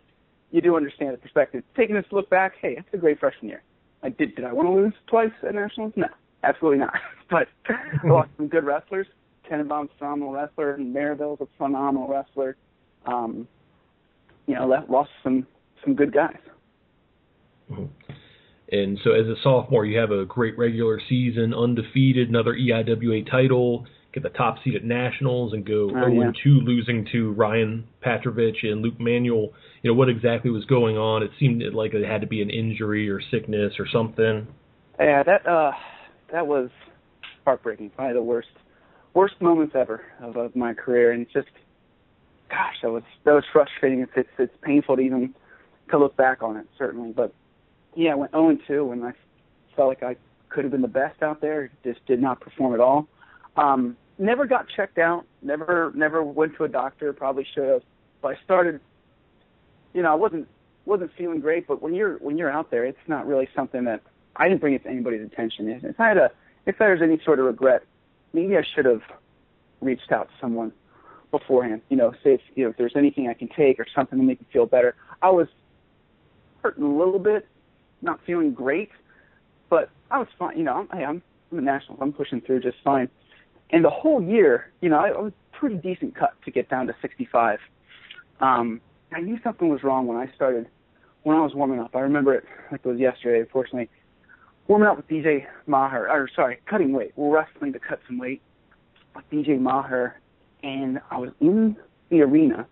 you 0.51 0.61
do 0.61 0.77
understand 0.77 1.15
the 1.15 1.19
perspective. 1.19 1.65
Taking 1.77 1.97
this 1.97 2.05
look 2.12 2.29
back, 2.31 2.55
hey, 2.61 2.77
it's 2.79 2.89
a 2.93 2.97
great 2.97 3.19
freshman 3.19 3.49
year. 3.49 3.62
I 4.03 4.11
did 4.11 4.35
did 4.37 4.45
I 4.45 4.53
want 4.53 4.69
to 4.69 4.73
lose 4.73 4.93
twice 5.06 5.33
at 5.47 5.55
nationals? 5.55 5.93
No, 5.97 6.09
absolutely 6.43 6.79
not. 6.79 6.95
but 7.31 7.49
I 7.69 8.06
lost 8.06 8.31
some 8.37 8.49
good 8.49 8.65
wrestlers. 8.65 9.06
Tannenbaum's 9.49 9.91
a 9.97 9.99
phenomenal 9.99 10.33
wrestler, 10.33 10.75
and 10.75 10.95
Marable's 10.95 11.41
a 11.41 11.47
phenomenal 11.59 12.09
wrestler. 12.09 12.56
Um, 13.06 13.47
you 14.47 14.55
know, 14.55 14.67
lost 14.89 15.11
some 15.23 15.47
some 15.83 15.95
good 15.95 16.12
guys. 16.12 16.39
Mhm. 17.71 17.89
And 18.74 18.98
so 19.04 19.12
as 19.12 19.26
a 19.26 19.36
sophomore, 19.43 19.86
you 19.86 19.98
have 19.98 20.10
a 20.10 20.24
great 20.24 20.58
regular 20.58 21.00
season, 21.08 21.54
undefeated, 21.54 22.28
another 22.28 22.54
EIWA 22.54 23.31
title, 23.31 23.86
get 24.12 24.24
the 24.24 24.31
top 24.31 24.56
seed 24.64 24.74
at 24.74 24.82
nationals, 24.82 25.52
and 25.52 25.64
go 25.64 25.90
Oh, 25.94 26.10
0 26.10 26.12
yeah. 26.12 26.32
2, 26.43 26.50
losing 26.60 27.06
to 27.12 27.32
Ryan 27.32 27.86
Petrovich 28.00 28.56
and 28.64 28.82
Luke 28.82 28.98
Manuel. 28.98 29.52
You 29.82 29.93
know 29.93 29.94
what 29.94 30.08
exactly 30.08 30.50
was 30.50 30.64
going 30.64 30.96
on? 30.96 31.22
It 31.22 31.31
seemed 31.38 31.62
like 31.72 31.94
it 31.94 32.04
had 32.04 32.20
to 32.22 32.26
be 32.26 32.43
an 32.43 32.50
injury 32.50 33.08
or 33.08 33.20
sickness 33.31 33.74
or 33.78 33.86
something. 33.93 34.48
Yeah, 34.98 35.22
that 35.22 35.46
uh, 35.46 35.72
that 36.32 36.46
was 36.46 36.70
heartbreaking. 37.44 37.90
Probably 37.90 38.14
the 38.14 38.22
worst 38.22 38.48
worst 39.12 39.34
moments 39.40 39.74
ever 39.76 40.02
of, 40.20 40.36
of 40.36 40.56
my 40.56 40.74
career, 40.74 41.12
and 41.12 41.22
it's 41.22 41.32
just, 41.32 41.48
gosh, 42.50 42.74
that 42.82 42.90
was 42.90 43.02
that 43.24 43.32
was 43.32 43.44
frustrating. 43.52 44.00
It's 44.00 44.12
it's 44.16 44.28
it's 44.38 44.56
painful 44.62 44.96
to 44.96 45.02
even 45.02 45.34
to 45.90 45.98
look 45.98 46.16
back 46.16 46.43
on 46.43 46.56
it, 46.56 46.66
certainly. 46.78 47.12
But 47.12 47.34
yeah, 47.96 48.13
I 48.13 48.15
went 48.15 48.32
0 48.32 48.48
and 48.51 48.60
2 48.67 48.84
when 48.86 49.03
I 49.03 49.13
felt 49.77 49.89
like 49.89 50.03
I 50.03 50.17
could 50.48 50.65
have 50.65 50.70
been 50.70 50.82
the 50.82 50.89
best 50.89 51.22
out 51.22 51.41
there. 51.41 51.70
Just 51.82 52.05
did 52.06 52.20
not 52.20 52.41
perform 52.41 52.74
at 52.74 52.81
all. 52.81 53.08
Um, 53.56 53.96
never 54.19 54.46
got 54.46 54.69
checked 54.69 54.98
out. 54.98 55.24
Never 55.43 55.93
never 55.94 56.22
went 56.22 56.56
to 56.56 56.65
a 56.65 56.69
doctor. 56.69 57.13
Probably 57.13 57.46
should 57.55 57.69
have. 57.69 57.82
But 58.22 58.36
I 58.36 58.44
started. 58.44 58.81
You 59.93 60.03
know, 60.03 60.13
I 60.13 60.15
wasn't 60.15 60.48
wasn't 60.84 61.10
feeling 61.17 61.41
great. 61.41 61.67
But 61.67 61.82
when 61.82 61.94
you're 61.94 62.17
when 62.19 62.39
you're 62.39 62.51
out 62.51 62.70
there, 62.70 62.84
it's 62.84 62.98
not 63.06 63.27
really 63.27 63.48
something 63.55 63.84
that 63.84 64.03
I 64.36 64.48
didn't 64.48 64.60
bring 64.60 64.74
it 64.74 64.82
to 64.84 64.91
anybody's 64.91 65.22
attention. 65.22 65.69
If 65.69 66.01
I 66.01 66.08
had 66.08 66.19
a 66.19 66.31
if 66.67 66.79
there's 66.79 67.03
any 67.03 67.20
sort 67.24 67.39
of 67.39 67.46
regret, 67.46 67.84
maybe 68.32 68.56
I 68.56 68.63
should 68.74 68.86
have 68.86 69.03
reached 69.81 70.10
out 70.13 70.29
to 70.29 70.34
someone 70.41 70.72
beforehand. 71.31 71.82
You 71.89 71.96
know, 71.96 72.13
say 72.22 72.34
if 72.34 72.41
you 72.55 72.65
know 72.65 72.70
if 72.70 72.77
there's 72.77 72.96
anything 72.96 73.29
I 73.29 73.34
can 73.34 73.48
take 73.48 73.79
or 73.79 73.86
something 73.94 74.19
to 74.19 74.24
make 74.24 74.41
me 74.41 74.46
feel 74.53 74.67
better. 74.67 74.94
I 75.22 75.31
was 75.31 75.48
hurting 76.63 76.84
a 76.84 76.96
little 76.96 77.19
bit, 77.19 77.46
not 78.05 78.20
feeling 78.27 78.53
great, 78.53 78.91
but 79.70 79.91
I 80.11 80.19
was 80.19 80.29
fine. 80.39 80.56
You 80.56 80.65
know, 80.65 80.87
I'm, 80.91 81.01
I'm 81.01 81.23
I'm 81.51 81.58
a 81.58 81.63
national. 81.63 81.99
I'm 82.01 82.13
pushing 82.13 82.41
through 82.41 82.61
just 82.61 82.77
fine. 82.84 83.08
And 83.70 83.84
the 83.84 83.91
whole 83.91 84.23
year, 84.23 84.73
you 84.81 84.89
know, 84.89 84.99
I, 84.99 85.08
I 85.08 85.20
was 85.20 85.32
pretty 85.53 85.77
decent 85.77 86.15
cut 86.15 86.34
to 86.44 86.51
get 86.51 86.69
down 86.69 86.87
to 86.87 86.94
65. 87.01 87.58
Um, 88.41 88.81
I 89.13 89.20
knew 89.20 89.39
something 89.43 89.69
was 89.69 89.82
wrong 89.82 90.06
when 90.06 90.17
I 90.17 90.31
started 90.34 90.69
when 91.23 91.37
I 91.37 91.41
was 91.41 91.55
warming 91.55 91.81
up. 91.81 91.96
I 91.96 92.01
remember 92.01 92.34
it 92.34 92.44
like 92.70 92.81
it 92.84 92.89
was 92.89 92.99
yesterday. 92.99 93.41
Unfortunately, 93.41 93.89
warming 94.69 94.89
up 94.89 94.96
with 94.96 95.08
DJ 95.08 95.46
Maher, 95.67 96.08
or 96.11 96.29
sorry, 96.34 96.61
cutting 96.67 96.93
weight. 96.93 97.13
We're 97.17 97.34
wrestling 97.34 97.73
to 97.73 97.79
cut 97.79 98.01
some 98.06 98.19
weight 98.19 98.43
with 99.15 99.29
DJ 99.31 99.58
Maher, 99.58 100.20
and 100.63 101.01
I 101.11 101.19
was 101.19 101.31
in 101.41 101.77
the 102.11 102.20
arena, 102.20 102.67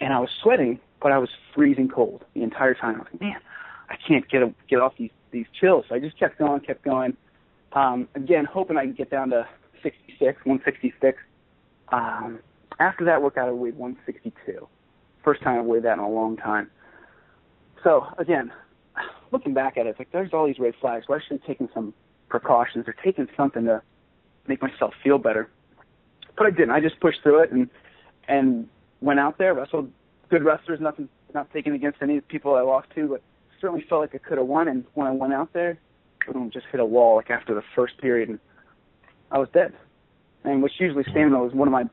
and 0.00 0.12
I 0.12 0.18
was 0.18 0.30
sweating 0.42 0.80
but 1.00 1.12
I 1.12 1.18
was 1.18 1.28
freezing 1.54 1.88
cold 1.88 2.24
the 2.34 2.42
entire 2.42 2.74
time. 2.74 2.96
I 2.96 2.98
was 2.98 3.08
like, 3.12 3.20
man, 3.20 3.40
I 3.88 3.96
can't 3.96 4.28
get 4.28 4.42
a, 4.42 4.52
get 4.68 4.80
off 4.80 4.94
these 4.98 5.10
these 5.30 5.46
chills. 5.60 5.84
So 5.88 5.94
I 5.94 5.98
just 5.98 6.18
kept 6.18 6.38
going, 6.38 6.60
kept 6.60 6.84
going. 6.84 7.16
Um, 7.72 8.08
again, 8.14 8.44
hoping 8.44 8.76
I 8.76 8.86
could 8.86 8.96
get 8.96 9.10
down 9.10 9.30
to 9.30 9.46
66, 9.82 10.38
166. 10.44 11.18
Um, 11.90 12.40
after 12.78 13.04
that 13.04 13.22
workout, 13.22 13.48
I 13.48 13.52
weighed 13.52 13.76
162. 13.76 14.66
First 15.22 15.42
time 15.42 15.58
I 15.58 15.62
weighed 15.62 15.82
that 15.82 15.94
in 15.94 15.98
a 15.98 16.08
long 16.08 16.36
time. 16.36 16.70
So 17.82 18.06
again, 18.18 18.52
looking 19.32 19.54
back 19.54 19.76
at 19.76 19.86
it, 19.86 19.90
it's 19.90 19.98
like 19.98 20.10
there's 20.12 20.32
all 20.32 20.46
these 20.46 20.58
red 20.58 20.74
flags. 20.80 21.06
Well, 21.08 21.18
I 21.18 21.22
should 21.22 21.40
have 21.40 21.46
taken 21.46 21.68
some 21.74 21.92
precautions 22.28 22.88
or 22.88 22.94
taken 23.04 23.28
something 23.36 23.64
to 23.64 23.82
make 24.46 24.62
myself 24.62 24.94
feel 25.02 25.18
better. 25.18 25.48
But 26.36 26.46
I 26.46 26.50
didn't. 26.50 26.70
I 26.70 26.80
just 26.80 27.00
pushed 27.00 27.22
through 27.22 27.42
it 27.42 27.52
and 27.52 27.68
and 28.28 28.68
went 29.00 29.20
out 29.20 29.38
there, 29.38 29.54
wrestled 29.54 29.90
good 30.28 30.44
wrestlers, 30.44 30.80
nothing 30.80 31.08
not 31.34 31.52
taken 31.52 31.74
against 31.74 31.98
any 32.02 32.16
of 32.16 32.24
the 32.24 32.28
people 32.28 32.54
I 32.54 32.62
lost 32.62 32.88
to, 32.94 33.08
but 33.08 33.22
certainly 33.60 33.84
felt 33.88 34.00
like 34.02 34.14
I 34.14 34.18
could 34.18 34.38
have 34.38 34.46
won 34.46 34.68
and 34.68 34.84
when 34.94 35.06
I 35.06 35.12
went 35.12 35.32
out 35.32 35.52
there, 35.52 35.78
boom, 36.26 36.50
just 36.52 36.66
hit 36.70 36.80
a 36.80 36.84
wall 36.84 37.16
like 37.16 37.30
after 37.30 37.54
the 37.54 37.62
first 37.74 37.98
period 37.98 38.28
and 38.28 38.38
I 39.30 39.38
was 39.38 39.48
dead. 39.52 39.72
And 40.44 40.62
which 40.62 40.72
usually 40.78 41.04
stamina 41.04 41.42
was 41.42 41.52
one 41.52 41.68
of 41.68 41.72
my 41.72 41.84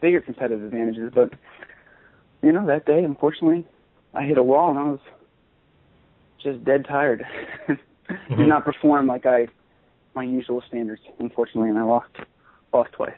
bigger 0.00 0.20
competitive 0.20 0.64
advantages, 0.64 1.10
but 1.14 1.32
you 2.42 2.52
know, 2.52 2.66
that 2.66 2.86
day 2.86 3.02
unfortunately 3.02 3.66
I 4.14 4.24
hit 4.24 4.38
a 4.38 4.42
wall 4.42 4.70
and 4.70 4.78
I 4.78 4.82
was 4.84 5.00
just 6.42 6.64
dead 6.64 6.86
tired. 6.86 7.24
mm-hmm. 7.68 8.36
Did 8.36 8.48
not 8.48 8.64
perform 8.64 9.06
like 9.06 9.26
I 9.26 9.48
my 10.14 10.24
usual 10.24 10.62
standards, 10.66 11.02
unfortunately, 11.18 11.68
and 11.68 11.78
I 11.78 11.82
lost 11.82 12.10
lost 12.72 12.92
twice. 12.92 13.12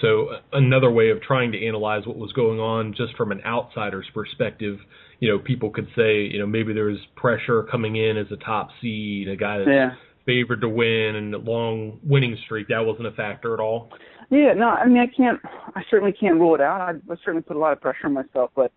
So 0.00 0.28
another 0.52 0.90
way 0.90 1.10
of 1.10 1.22
trying 1.22 1.52
to 1.52 1.66
analyze 1.66 2.06
what 2.06 2.16
was 2.16 2.32
going 2.32 2.60
on, 2.60 2.94
just 2.96 3.16
from 3.16 3.32
an 3.32 3.40
outsider's 3.46 4.06
perspective, 4.12 4.78
you 5.20 5.30
know, 5.30 5.38
people 5.38 5.70
could 5.70 5.88
say, 5.96 6.22
you 6.22 6.38
know, 6.38 6.46
maybe 6.46 6.72
there 6.72 6.84
was 6.84 6.98
pressure 7.16 7.62
coming 7.70 7.96
in 7.96 8.16
as 8.16 8.26
a 8.30 8.36
top 8.36 8.68
seed, 8.80 9.28
a 9.28 9.36
guy 9.36 9.58
that's 9.58 9.70
yeah. 9.70 9.90
favored 10.26 10.60
to 10.60 10.68
win, 10.68 11.16
and 11.16 11.34
a 11.34 11.38
long 11.38 11.98
winning 12.04 12.36
streak. 12.44 12.68
That 12.68 12.84
wasn't 12.84 13.06
a 13.06 13.12
factor 13.12 13.54
at 13.54 13.60
all. 13.60 13.90
Yeah, 14.28 14.52
no, 14.54 14.68
I 14.68 14.86
mean, 14.86 14.98
I 14.98 15.06
can't. 15.06 15.40
I 15.74 15.82
certainly 15.88 16.12
can't 16.12 16.34
rule 16.34 16.54
it 16.54 16.60
out. 16.60 16.80
I, 16.80 16.90
I 16.90 17.16
certainly 17.24 17.42
put 17.42 17.56
a 17.56 17.60
lot 17.60 17.72
of 17.72 17.80
pressure 17.80 18.06
on 18.06 18.12
myself, 18.12 18.50
but 18.54 18.72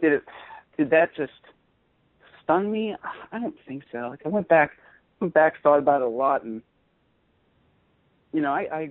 did 0.00 0.12
it? 0.12 0.22
Did 0.76 0.90
that 0.90 1.14
just 1.16 1.32
stun 2.44 2.70
me? 2.70 2.94
I 3.32 3.38
don't 3.38 3.56
think 3.66 3.82
so. 3.90 3.98
Like 4.10 4.20
I 4.24 4.28
went 4.28 4.48
back, 4.48 4.72
went 5.20 5.34
back, 5.34 5.54
thought 5.62 5.78
about 5.78 6.02
it 6.02 6.06
a 6.06 6.10
lot, 6.10 6.44
and 6.44 6.62
you 8.32 8.40
know, 8.42 8.52
I, 8.52 8.66
I 8.72 8.90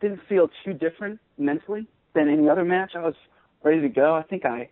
didn't 0.00 0.20
feel 0.28 0.48
too 0.64 0.72
different 0.72 1.20
mentally 1.38 1.86
than 2.14 2.28
any 2.28 2.48
other 2.48 2.64
match. 2.64 2.92
I 2.94 3.00
was 3.00 3.14
ready 3.62 3.80
to 3.80 3.88
go. 3.88 4.14
I 4.14 4.22
think 4.22 4.44
I, 4.44 4.68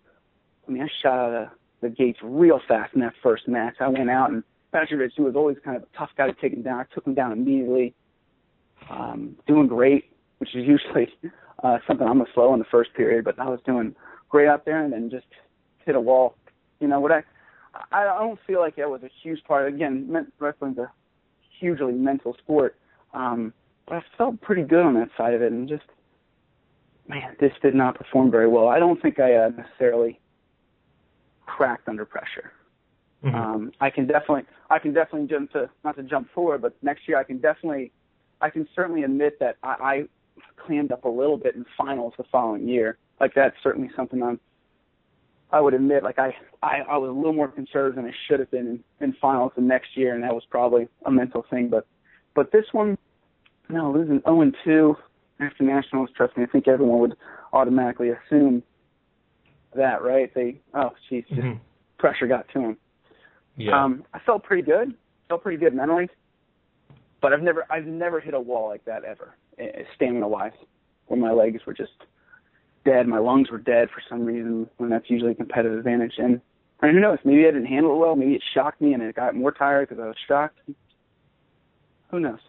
I 0.67 0.71
mean, 0.71 0.83
I 0.83 0.89
shot 1.03 1.19
out 1.19 1.43
of 1.43 1.49
the 1.83 1.89
gates 1.89 2.19
real 2.23 2.61
fast 2.67 2.95
in 2.95 3.01
that 3.01 3.15
first 3.23 3.49
match. 3.49 3.75
I 3.81 3.89
went 3.89 4.11
out 4.11 4.31
and 4.31 4.43
Petrovic, 4.73 5.13
who 5.17 5.25
was 5.25 5.37
always 5.37 5.57
kind 5.65 5.77
of 5.77 5.85
a 5.85 5.97
tough 5.97 6.11
guy 6.17 6.27
to 6.27 6.35
take 6.41 6.53
him 6.53 6.63
down, 6.63 6.81
I 6.81 6.95
took 6.95 7.07
him 7.07 7.15
down 7.15 7.33
immediately. 7.33 7.95
Um, 8.91 9.37
doing 9.47 9.67
great, 9.67 10.11
which 10.39 10.55
is 10.55 10.67
usually 10.67 11.09
uh, 11.63 11.79
something 11.87 12.07
I'm 12.07 12.21
a 12.21 12.27
slow 12.35 12.53
in 12.53 12.59
the 12.59 12.67
first 12.71 12.93
period, 12.95 13.25
but 13.25 13.39
I 13.39 13.49
was 13.49 13.61
doing 13.65 13.95
great 14.29 14.49
out 14.49 14.65
there 14.65 14.83
and 14.83 14.93
then 14.93 15.11
just 15.11 15.27
hit 15.87 15.95
a 15.95 16.01
wall. 16.01 16.35
You 16.81 16.89
know 16.89 17.01
what 17.01 17.13
I 17.13 17.23
I 17.93 18.05
don't 18.05 18.39
feel 18.47 18.61
like 18.61 18.77
that 18.77 18.91
was 18.91 19.03
a 19.03 19.11
huge 19.23 19.43
part. 19.45 19.73
Again, 19.73 20.27
wrestling's 20.39 20.79
a 20.79 20.91
hugely 21.59 21.93
mental 21.93 22.37
sport, 22.43 22.77
um, 23.13 23.53
I 23.89 24.03
felt 24.17 24.41
pretty 24.41 24.63
good 24.63 24.85
on 24.85 24.95
that 24.95 25.11
side 25.17 25.35
of 25.35 25.43
it, 25.43 25.53
and 25.53 25.69
just 25.69 25.85
man, 27.09 27.37
this 27.39 27.53
did 27.63 27.75
not 27.75 27.97
perform 27.97 28.31
very 28.31 28.49
well. 28.49 28.69
I 28.69 28.79
don't 28.79 29.01
think 29.01 29.21
I 29.21 29.35
uh, 29.35 29.51
necessarily 29.51 30.21
cracked 31.47 31.89
under 31.89 32.05
pressure. 32.05 32.53
Mm-hmm. 33.23 33.37
Um, 33.37 33.73
I 33.81 33.91
can 33.91 34.07
definitely, 34.07 34.45
I 34.71 34.79
can 34.79 34.93
definitely 34.93 35.29
jump 35.29 35.53
to 35.53 35.71
not 35.85 35.97
to 35.97 36.03
jump 36.03 36.29
forward, 36.35 36.63
but 36.63 36.75
next 36.83 37.07
year 37.09 37.19
I 37.19 37.25
can 37.25 37.39
definitely, 37.39 37.93
I 38.41 38.51
can 38.51 38.67
certainly 38.75 39.03
admit 39.03 39.39
that 39.41 39.57
I, 39.63 39.69
I 39.69 40.03
clammed 40.57 40.93
up 40.93 41.05
a 41.05 41.09
little 41.09 41.37
bit 41.37 41.55
in 41.55 41.65
finals 41.77 42.15
the 42.17 42.25
following 42.31 42.69
year. 42.69 42.99
Like 43.21 43.35
that's 43.35 43.57
certainly 43.63 43.91
something 43.97 44.23
I'm 44.23 44.41
I 45.55 45.61
would 45.61 45.73
admit, 45.73 46.03
like 46.03 46.19
I, 46.19 46.35
I, 46.65 46.81
I 46.81 46.97
was 46.97 47.11
a 47.11 47.13
little 47.13 47.33
more 47.33 47.47
conservative 47.47 47.95
than 47.95 48.07
I 48.07 48.15
should 48.27 48.41
have 48.41 48.51
been 48.51 48.67
in, 48.67 48.85
in 49.01 49.13
finals 49.21 49.53
the 49.55 49.63
next 49.63 49.97
year, 49.97 50.13
and 50.13 50.25
that 50.25 50.35
was 50.35 50.43
probably 50.51 50.89
a 51.07 51.13
mental 51.13 51.47
thing. 51.49 51.69
But, 51.69 51.87
but 52.35 52.51
this 52.51 52.65
one, 52.73 52.99
no, 53.69 53.93
losing 53.93 54.21
0 54.21 54.41
and 54.43 54.57
2 54.65 54.97
after 55.41 55.65
nationals, 55.65 56.11
trust 56.17 56.37
me, 56.37 56.45
I 56.45 56.47
think 56.47 56.69
everyone 56.69 57.01
would 57.01 57.17
automatically 57.53 58.11
assume 58.11 58.63
that, 59.75 60.03
right? 60.03 60.33
They, 60.35 60.61
oh, 60.75 60.91
geez, 61.09 61.25
just 61.29 61.41
mm-hmm. 61.41 61.59
pressure 61.99 62.27
got 62.27 62.47
to 62.53 62.61
him. 62.61 62.77
Yeah. 63.57 63.85
Um, 63.85 64.05
I 64.13 64.19
felt 64.21 64.45
pretty 64.45 64.63
good. 64.63 64.95
Felt 65.29 65.43
pretty 65.43 65.59
good 65.59 65.75
mentally, 65.75 66.09
but 67.23 67.33
I've 67.33 67.41
never, 67.41 67.65
I've 67.71 67.87
never 67.87 68.21
hit 68.21 68.35
a 68.35 68.41
wall 68.41 68.69
like 68.69 68.85
that 68.85 69.05
ever, 69.05 69.35
eh, 69.59 69.85
stamina 69.97 70.29
wise, 70.29 70.53
where 71.07 71.19
my 71.19 71.33
legs 71.33 71.63
were 71.67 71.73
just 71.73 71.93
dead. 72.85 73.09
My 73.09 73.19
lungs 73.19 73.51
were 73.51 73.59
dead 73.59 73.89
for 73.89 74.03
some 74.09 74.25
reason 74.25 74.69
when 74.77 74.91
that's 74.91 75.09
usually 75.09 75.33
a 75.33 75.35
competitive 75.35 75.79
advantage. 75.79 76.15
And, 76.19 76.43
and 76.83 76.93
who 76.93 77.01
knows? 77.01 77.19
Maybe 77.25 77.45
I 77.47 77.53
didn't 77.53 77.67
handle 77.67 77.95
it 77.95 77.99
well. 77.99 78.17
Maybe 78.17 78.35
it 78.35 78.43
shocked 78.53 78.83
me 78.83 78.93
and 78.93 79.03
it 79.03 79.17
got 79.17 79.35
more 79.35 79.51
tired 79.51 79.89
because 79.89 80.03
I 80.03 80.09
was 80.09 80.17
shocked. 80.29 80.59
Who 82.11 82.21
knows? 82.21 82.41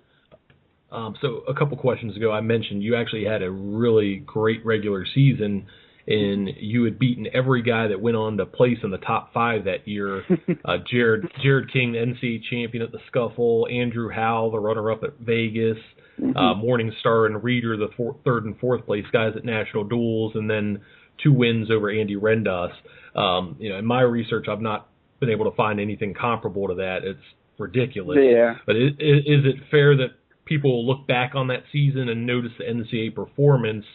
Um, 0.92 1.15
so 1.22 1.44
a 1.48 1.54
couple 1.54 1.77
questions 1.77 2.15
ago, 2.15 2.32
I 2.32 2.42
mentioned 2.42 2.84
you 2.84 2.96
actually 2.96 3.25
had 3.25 3.42
a 3.42 3.50
really 3.50 4.18
great 4.18 4.65
regular 4.65 5.06
season, 5.13 5.68
and 6.08 6.50
you 6.60 6.84
had 6.84 7.00
beaten 7.00 7.27
every 7.34 7.63
guy 7.63 7.88
that 7.88 8.00
went 8.00 8.15
on 8.15 8.38
to 8.38 8.46
place 8.46 8.77
in 8.84 8.92
the 8.92 8.98
top 8.98 9.34
five 9.34 9.65
that 9.65 9.88
year. 9.88 10.24
uh, 10.65 10.77
Jarrod 10.92 11.30
Jarrod 11.44 11.72
King, 11.74 11.94
the 11.94 12.00
NCAA 12.00 12.42
champion 12.50 12.84
at 12.84 12.92
the 12.92 13.00
Scuffle, 13.08 13.68
Andrew 13.70 14.10
Howell, 14.10 14.51
the 14.51 14.60
runner-up 14.60 15.04
at 15.04 15.18
Vegas, 15.20 15.77
mm-hmm. 16.20 16.38
uh, 16.38 16.56
Morningstar 16.56 17.25
and 17.25 17.44
Reeder, 17.44 17.77
the 17.77 17.89
four, 17.98 18.15
third 18.24 18.46
and 18.46 18.58
fourth 18.60 18.86
place 18.86 19.06
guys 19.12 19.34
at 19.36 19.44
national 19.44 19.86
duels, 19.86 20.34
and 20.36 20.50
then 20.50 20.82
two 21.24 21.34
wins 21.34 21.72
over 21.72 21.89
Andy 21.89 22.15
Rendas. 22.15 22.72
Um, 23.15 23.56
you 23.60 23.70
know, 23.70 23.77
in 23.77 23.86
my 23.86 24.01
research, 24.01 24.48
I've 24.50 24.62
not 24.62 24.89
been 25.20 25.30
able 25.30 25.50
to 25.50 25.56
find 25.56 25.80
anything 25.80 26.13
comparable 26.13 26.68
to 26.68 26.75
that. 26.75 27.00
It's 27.04 27.20
ridiculous. 27.58 28.18
Yeah. 28.22 28.56
But 28.65 28.75
is, 28.75 28.92
is 29.00 29.46
it 29.46 29.56
fair 29.72 29.96
that 29.98 30.10
people 30.46 30.86
look 30.86 31.08
back 31.08 31.34
on 31.36 31.48
that 31.48 31.64
season 31.72 32.10
and 32.10 32.25
notice 32.25 32.52
the 32.58 32.64
NCAA 32.64 33.14
performance 33.14 33.86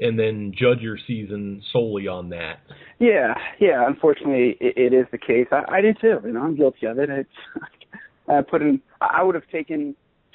and 0.00 0.18
then 0.18 0.52
judge 0.56 0.80
your 0.80 0.98
season 1.06 1.62
solely 1.72 2.06
on 2.06 2.30
that? 2.30 2.60
Yeah, 2.98 3.34
yeah. 3.60 3.86
Unfortunately, 3.86 4.56
it, 4.60 4.92
it 4.92 4.94
is 4.94 5.06
the 5.10 5.18
case. 5.18 5.46
I, 5.50 5.64
I 5.68 5.80
do 5.80 5.94
too. 6.00 6.20
Know, 6.28 6.42
I'm 6.42 6.56
guilty 6.56 6.86
of 6.86 6.98
it. 6.98 7.10
It's 7.10 7.30
I 8.28 8.42
put 8.42 8.62
in. 8.62 8.80
I 9.00 9.22
would 9.22 9.34
have 9.34 9.48
taken 9.50 9.94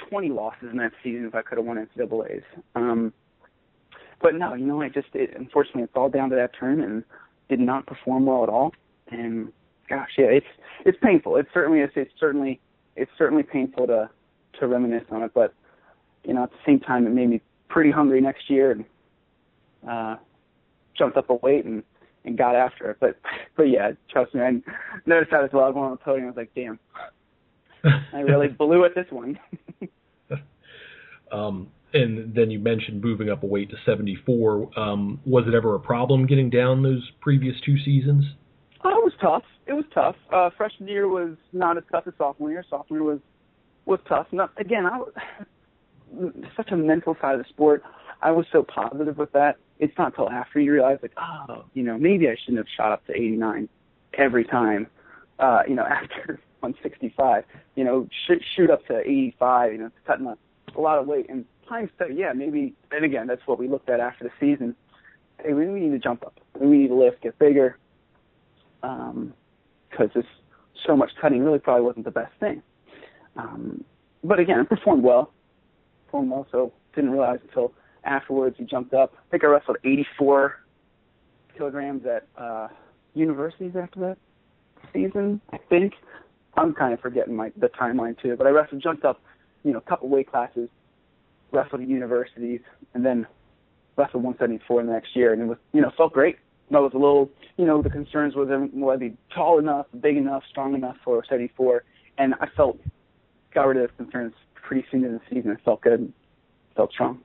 20 0.10 0.30
losses 0.30 0.70
in 0.72 0.78
that 0.78 0.92
season 1.04 1.26
if 1.26 1.36
I 1.36 1.42
could 1.42 1.58
have 1.58 1.66
won 1.66 1.78
NCAA's. 1.78 2.44
Um, 2.76 3.14
but 4.22 4.36
no, 4.36 4.54
you 4.54 4.66
know, 4.66 4.82
I 4.82 4.90
just 4.90 5.08
it, 5.14 5.32
unfortunately 5.36 5.84
it's 5.84 5.94
all 5.96 6.10
down 6.10 6.30
to 6.30 6.36
that 6.36 6.52
tournament 6.58 6.92
and 6.92 7.04
did 7.50 7.60
not 7.60 7.86
perform 7.86 8.26
well 8.26 8.44
at 8.44 8.50
all. 8.50 8.74
And 9.10 9.52
gosh, 9.90 10.10
yeah, 10.18 10.26
it's 10.26 10.46
it's 10.86 10.98
painful. 11.02 11.36
It's 11.38 11.50
certainly 11.54 11.80
is. 11.80 11.90
It's 11.96 12.12
certainly 12.20 12.60
it's 12.96 13.12
certainly 13.18 13.44
painful 13.44 13.88
to 13.88 14.10
to 14.60 14.68
reminisce 14.68 15.04
on 15.12 15.24
it. 15.24 15.32
But 15.34 15.54
you 16.24 16.34
know, 16.34 16.44
at 16.44 16.52
the 16.52 16.58
same 16.66 16.80
time, 16.80 17.06
it 17.08 17.12
made 17.12 17.30
me 17.30 17.42
pretty 17.70 17.92
hungry 17.92 18.22
next 18.22 18.50
year 18.50 18.72
and 18.72 18.86
uh, 19.90 20.16
jumped 20.98 21.18
up 21.18 21.30
a 21.30 21.36
weight 21.36 21.66
and 21.66 21.84
and 22.26 22.38
got 22.38 22.56
after 22.56 22.92
it. 22.92 22.98
But 23.00 23.20
but 23.56 23.64
yeah, 23.64 23.92
trust 24.10 24.34
me, 24.34 24.42
I 24.42 24.52
noticed 25.06 25.32
that 25.32 25.44
as 25.44 25.50
well. 25.54 25.66
I 25.66 25.70
was 25.70 25.76
on 25.78 25.92
the 25.92 25.98
podium. 25.98 26.28
I 26.28 26.30
was 26.30 26.38
like, 26.38 26.52
damn, 26.56 26.80
I 28.14 28.20
really 28.20 28.48
blew 28.58 28.86
at 28.86 28.96
this 28.96 29.08
one. 29.10 29.40
um, 31.32 31.68
and 31.94 32.34
then 32.34 32.50
you 32.50 32.60
mentioned 32.60 33.04
moving 33.04 33.30
up 33.30 33.44
a 33.44 33.46
weight 33.46 33.70
to 33.70 33.76
74. 33.86 34.80
Um, 34.80 35.20
was 35.26 35.46
it 35.48 35.54
ever 35.54 35.76
a 35.76 35.80
problem 35.80 36.26
getting 36.26 36.50
down 36.50 36.82
those 36.82 37.12
previous 37.22 37.56
two 37.64 37.78
seasons? 37.78 38.26
Oh, 38.84 38.90
it 38.90 39.04
was 39.04 39.14
tough. 39.22 39.44
It 39.68 39.74
was 39.74 39.86
tough. 39.94 40.16
Uh, 40.34 40.50
freshman 40.58 40.90
year 40.90 41.08
was 41.08 41.38
not 41.54 41.78
as 41.78 41.84
tough 41.92 42.06
as 42.08 42.14
sophomore 42.18 42.52
year. 42.52 42.66
Sophomore 42.70 43.00
year 43.00 43.10
was 43.12 43.20
was 43.86 44.00
tough. 44.08 44.28
Not, 44.32 44.52
again, 44.58 44.86
I 44.86 44.98
was 44.98 45.14
such 46.56 46.72
a 46.72 46.78
mental 46.78 47.16
side 47.22 47.36
of 47.36 47.40
the 47.40 47.50
sport. 47.50 47.84
I 48.22 48.32
was 48.32 48.46
so 48.52 48.64
positive 48.64 49.18
with 49.18 49.32
that. 49.34 49.58
It's 49.80 49.94
not 49.98 50.08
until 50.08 50.30
after 50.30 50.60
you 50.60 50.72
realize, 50.72 51.00
like, 51.02 51.14
oh, 51.18 51.66
you 51.74 51.84
know, 51.84 51.98
maybe 51.98 52.30
I 52.30 52.36
shouldn't 52.40 52.58
have 52.58 52.68
shot 52.76 52.92
up 52.92 53.06
to 53.08 53.14
89 53.14 53.68
every 54.18 54.46
time. 54.46 54.88
Uh, 55.40 55.62
you 55.68 55.76
know, 55.76 55.84
after 55.90 56.40
165, 56.62 57.44
you 57.76 57.84
know, 57.84 58.08
shoot, 58.26 58.42
shoot 58.56 58.70
up 58.70 58.86
to 58.88 59.00
85, 59.00 59.72
you 59.74 59.78
know, 59.80 59.92
cutting 60.08 60.28
a, 60.28 60.38
a 60.78 60.82
lot 60.82 61.00
of 61.00 61.08
weight. 61.08 61.28
And 61.30 61.46
time 61.68 61.90
study, 61.96 62.16
yeah, 62.16 62.32
maybe, 62.34 62.74
and 62.92 63.04
again, 63.04 63.28
that's 63.28 63.42
what 63.46 63.60
we 63.60 63.68
looked 63.68 63.90
at 63.90 64.00
after 64.00 64.24
the 64.24 64.32
season. 64.40 64.76
Hey, 65.44 65.54
we 65.54 65.66
need 65.66 65.92
to 65.92 66.00
jump 66.00 66.24
up. 66.24 66.40
We 66.60 66.78
need 66.78 66.88
to 66.90 66.96
lift, 66.96 67.22
get 67.22 67.38
bigger. 67.40 67.78
Um, 68.84 69.34
cause 69.96 70.10
it's 70.16 70.28
so 70.86 70.96
much 70.96 71.12
cutting 71.22 71.44
really 71.44 71.60
probably 71.60 71.84
wasn't 71.84 72.06
the 72.06 72.12
best 72.12 72.34
thing. 72.40 72.62
Um, 73.38 73.84
but 74.24 74.40
again, 74.40 74.60
it 74.60 74.70
performed 74.70 75.04
well. 75.04 75.32
Well, 76.14 76.48
so 76.52 76.72
didn't 76.96 77.12
realize 77.12 77.40
until 77.48 77.74
afterwards 78.04 78.56
he 78.58 78.66
jumped 78.66 78.94
up. 78.94 79.14
I 79.18 79.32
think 79.32 79.44
I 79.44 79.48
wrestled 79.48 79.78
84 79.84 80.60
kilograms 81.58 82.06
at, 82.06 82.28
uh, 82.38 82.68
universities 83.16 83.76
after 83.76 84.00
that 84.00 84.18
season, 84.94 85.42
I 85.52 85.58
think. 85.70 85.94
I'm 86.56 86.74
kind 86.74 86.94
of 86.94 87.00
forgetting 87.00 87.36
my 87.36 87.52
the 87.58 87.68
timeline 87.68 88.20
too, 88.22 88.36
but 88.38 88.46
I 88.46 88.52
wrestled, 88.52 88.82
jumped 88.82 89.06
up, 89.06 89.22
you 89.64 89.72
know, 89.72 89.80
a 89.80 89.82
couple 89.82 90.08
weight 90.08 90.30
classes, 90.30 90.70
wrestled 91.52 91.82
at 91.82 91.88
universities, 91.88 92.62
and 92.94 93.04
then 93.04 93.26
wrestled 93.98 94.24
174 94.24 94.84
the 94.84 94.92
next 94.92 95.16
year, 95.16 95.34
and 95.34 95.42
it 95.42 95.46
was, 95.46 95.58
you 95.72 95.82
know, 95.82 95.92
felt 95.98 96.14
great. 96.14 96.38
I 96.74 96.80
was 96.80 96.94
a 96.94 96.98
little, 96.98 97.30
you 97.58 97.66
know, 97.66 97.82
the 97.82 97.90
concerns 97.90 98.36
was 98.36 98.48
will 98.74 98.90
I 98.90 98.96
be 98.98 99.16
tall 99.34 99.60
enough, 99.60 99.86
big 100.00 100.18
enough, 100.18 100.44
strong 100.50 100.74
enough 100.74 100.96
for 101.04 101.24
74, 101.28 101.84
and 102.18 102.34
I 102.36 102.48
felt 102.56 102.80
got 103.54 103.68
rid 103.68 103.78
of 103.78 103.90
those 103.90 103.98
concerns 103.98 104.34
pretty 104.64 104.86
soon 104.92 105.06
in 105.06 105.14
the 105.14 105.22
season. 105.30 105.56
I 105.58 105.64
felt 105.64 105.82
good, 105.82 106.12
felt 106.76 106.92
strong. 106.92 107.20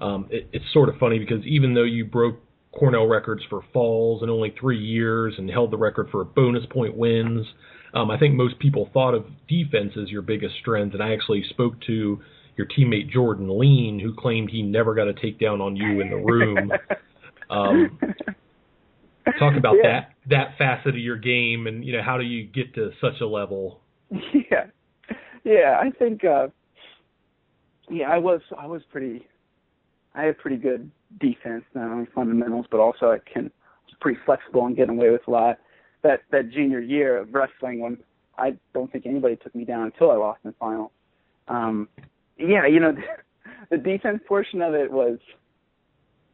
Um, 0.00 0.26
it, 0.30 0.48
it's 0.52 0.64
sort 0.72 0.88
of 0.88 0.96
funny 0.98 1.18
because 1.18 1.44
even 1.44 1.74
though 1.74 1.84
you 1.84 2.04
broke 2.04 2.40
Cornell 2.72 3.06
records 3.06 3.42
for 3.48 3.62
falls 3.72 4.22
in 4.22 4.30
only 4.30 4.54
three 4.58 4.78
years 4.78 5.34
and 5.38 5.50
held 5.50 5.70
the 5.70 5.76
record 5.76 6.08
for 6.10 6.24
bonus 6.24 6.64
point 6.70 6.96
wins, 6.96 7.46
um, 7.94 8.10
I 8.10 8.18
think 8.18 8.34
most 8.34 8.58
people 8.58 8.90
thought 8.92 9.14
of 9.14 9.24
defense 9.48 9.92
as 10.00 10.10
your 10.10 10.22
biggest 10.22 10.54
strength. 10.60 10.94
And 10.94 11.02
I 11.02 11.12
actually 11.12 11.44
spoke 11.50 11.80
to 11.86 12.20
your 12.56 12.66
teammate 12.66 13.10
Jordan 13.10 13.48
Leen, 13.48 14.00
who 14.00 14.14
claimed 14.14 14.50
he 14.50 14.62
never 14.62 14.94
got 14.94 15.08
a 15.08 15.12
takedown 15.12 15.60
on 15.60 15.76
you 15.76 16.00
in 16.00 16.10
the 16.10 16.16
room. 16.16 16.72
um, 17.50 17.98
talk 19.38 19.56
about 19.56 19.76
yeah. 19.82 20.00
that 20.00 20.10
that 20.28 20.58
facet 20.58 20.94
of 20.94 21.00
your 21.00 21.16
game, 21.16 21.66
and 21.66 21.84
you 21.84 21.92
know 21.92 22.02
how 22.02 22.18
do 22.18 22.24
you 22.24 22.44
get 22.44 22.74
to 22.74 22.90
such 23.00 23.20
a 23.20 23.26
level? 23.26 23.80
Yeah, 24.50 24.66
yeah, 25.48 25.80
I 25.80 25.90
think 25.90 26.24
uh, 26.24 26.48
yeah, 27.90 28.10
I 28.10 28.18
was 28.18 28.40
I 28.58 28.66
was 28.66 28.82
pretty 28.92 29.26
I 30.14 30.22
had 30.24 30.38
pretty 30.38 30.56
good 30.56 30.90
defense, 31.20 31.64
not 31.74 31.90
only 31.90 32.06
fundamentals, 32.14 32.66
but 32.70 32.80
also 32.80 33.06
I 33.06 33.18
can 33.32 33.44
was 33.44 33.94
pretty 34.00 34.20
flexible 34.26 34.66
and 34.66 34.76
getting 34.76 34.98
away 34.98 35.10
with 35.10 35.26
a 35.26 35.30
lot. 35.30 35.58
That 36.02 36.20
that 36.30 36.50
junior 36.50 36.80
year 36.80 37.16
of 37.18 37.32
wrestling 37.32 37.80
when 37.80 37.98
I 38.36 38.56
don't 38.74 38.92
think 38.92 39.06
anybody 39.06 39.36
took 39.36 39.54
me 39.54 39.64
down 39.64 39.84
until 39.84 40.10
I 40.10 40.16
lost 40.16 40.40
in 40.44 40.50
the 40.50 40.56
final. 40.58 40.92
Um, 41.48 41.88
yeah, 42.38 42.66
you 42.66 42.78
know, 42.78 42.92
the, 42.92 43.02
the 43.76 43.78
defense 43.78 44.20
portion 44.28 44.60
of 44.62 44.74
it 44.74 44.92
was 44.92 45.18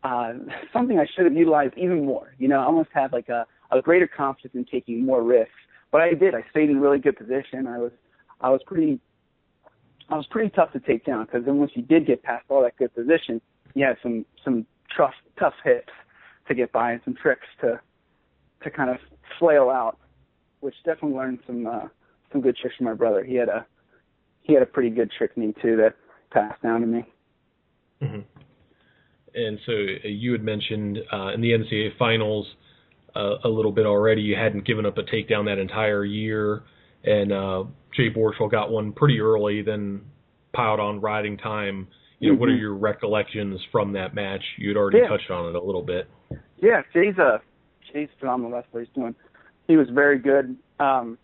uh, 0.03 0.33
something 0.73 0.99
I 0.99 1.07
should 1.15 1.25
have 1.25 1.35
utilized 1.35 1.75
even 1.77 2.05
more. 2.05 2.35
You 2.39 2.49
know, 2.49 2.61
I 2.61 2.65
almost 2.65 2.91
had 2.93 3.13
like 3.13 3.29
a, 3.29 3.47
a 3.71 3.81
greater 3.81 4.07
confidence 4.09 4.55
in 4.55 4.65
taking 4.67 5.05
more 5.05 5.23
risks, 5.23 5.55
but 5.91 6.01
I 6.03 6.13
did. 6.13 6.35
I 6.35 6.45
stayed 6.51 6.69
in 6.69 6.81
really 6.81 6.99
good 6.99 7.17
position. 7.17 7.67
I 7.67 7.79
was 7.79 7.93
I 8.45 8.51
was 8.51 8.61
pretty 8.67 9.01
I 10.11 10.17
was 10.17 10.27
pretty 10.31 10.51
tough 10.51 10.71
to 10.73 10.81
take 10.81 11.07
down 11.07 11.25
because 11.25 11.47
then 11.47 11.57
once 11.57 11.73
you 11.75 11.83
did 11.83 12.07
get 12.07 12.23
past 12.23 12.45
all 12.51 12.63
that 12.63 12.77
good 12.77 12.95
position, 12.95 13.41
you 13.75 13.87
had 13.87 13.97
some 14.03 14.27
some 14.45 14.67
tough 14.95 15.15
tough 15.39 15.55
hits 15.65 15.89
to 16.49 16.55
get 16.55 16.71
by 16.71 16.93
and 16.93 17.01
some 17.07 17.15
tricks 17.15 17.47
to 17.63 17.81
to 18.63 18.71
kind 18.71 18.91
of 18.91 18.97
flail 19.39 19.71
out, 19.71 19.99
which 20.61 20.75
definitely 20.85 21.17
learned 21.17 21.39
some 21.47 21.67
uh, 21.67 21.89
some 22.31 22.43
good 22.43 22.55
tricks 22.57 22.77
from 22.77 22.85
my 22.85 22.93
brother. 22.93 23.25
He 23.25 23.35
had 23.35 23.49
a 23.49 23.65
he 24.43 24.53
had 24.53 24.63
a 24.63 24.67
pretty 24.67 24.91
good 24.91 25.11
trick 25.17 25.39
knee 25.39 25.55
too 25.63 25.77
that 25.77 25.95
passed 26.31 26.61
down 26.63 26.83
to 26.83 26.87
me. 26.87 27.05
Mm-hmm. 28.03 28.21
And 29.37 29.59
so 29.65 29.73
uh, 29.73 30.09
you 30.09 30.33
had 30.33 30.43
mentioned 30.43 30.99
uh, 31.11 31.33
in 31.33 31.41
the 31.41 31.53
NCAA 31.53 31.97
finals 31.99 32.47
uh, 33.17 33.37
a 33.43 33.49
little 33.49 33.73
bit 33.73 33.87
already. 33.87 34.21
You 34.21 34.37
hadn't 34.37 34.67
given 34.67 34.85
up 34.85 34.99
a 34.99 35.03
takedown 35.03 35.47
that 35.47 35.59
entire 35.59 36.05
year, 36.05 36.63
and 37.05 37.33
uh, 37.33 37.65
Jay 37.97 38.09
Borschel 38.09 38.49
got 38.49 38.71
one 38.71 38.93
pretty 38.93 39.21
early, 39.21 39.63
then 39.63 40.03
piled 40.55 40.81
on 40.81 41.01
riding 41.01 41.37
time. 41.37 41.89
You 42.19 42.29
know, 42.29 42.35
mm-hmm. 42.35 42.41
what 42.41 42.49
are 42.49 42.53
mm-hmm. 42.53 42.61
your 42.61 42.75
recollections 42.75 43.61
from 43.71 43.93
that 43.93 44.15
match? 44.15 44.43
You'd 44.59 44.77
already 44.77 44.99
yeah. 44.99 45.09
touched 45.09 45.31
on 45.31 45.49
it 45.49 45.55
a 45.55 45.63
little 45.63 45.83
bit. 45.83 46.09
Yeah, 46.57 46.83
Jay's 46.93 47.19
a 47.19 47.43
Jay's 47.93 48.09
phenomenal 48.19 48.53
wrestler. 48.53 48.81
He's 48.81 48.89
doing. 48.95 49.15
He 49.67 49.77
was 49.77 49.89
very 49.91 50.19
good. 50.19 50.57
Um, 50.79 51.19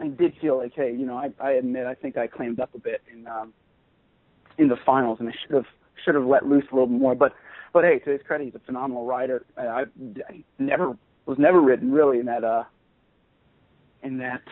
I 0.00 0.08
did 0.08 0.34
feel 0.40 0.58
like, 0.58 0.72
hey, 0.74 0.92
you 0.92 1.06
know, 1.06 1.16
I, 1.16 1.30
I 1.40 1.52
admit 1.52 1.86
I 1.86 1.94
think 1.94 2.16
I 2.16 2.26
claimed 2.26 2.60
up 2.60 2.74
a 2.74 2.78
bit 2.78 3.02
in 3.12 3.26
um, 3.26 3.52
in 4.58 4.68
the 4.68 4.76
finals, 4.84 5.18
and 5.20 5.28
I 5.28 5.32
should 5.42 5.54
have 5.54 5.66
should 6.04 6.14
have 6.14 6.24
let 6.24 6.46
loose 6.46 6.64
a 6.72 6.74
little 6.74 6.88
bit 6.88 7.00
more. 7.00 7.14
But 7.14 7.32
but 7.72 7.84
hey, 7.84 7.98
to 8.00 8.10
his 8.10 8.20
credit, 8.26 8.46
he's 8.46 8.54
a 8.54 8.64
phenomenal 8.66 9.06
rider. 9.06 9.44
I, 9.56 9.62
I 9.62 9.84
never 10.58 10.96
was 11.26 11.38
never 11.38 11.60
ridden 11.60 11.92
really 11.92 12.18
in 12.18 12.26
that 12.26 12.42
uh 12.42 12.64
in 14.02 14.18
that 14.18 14.42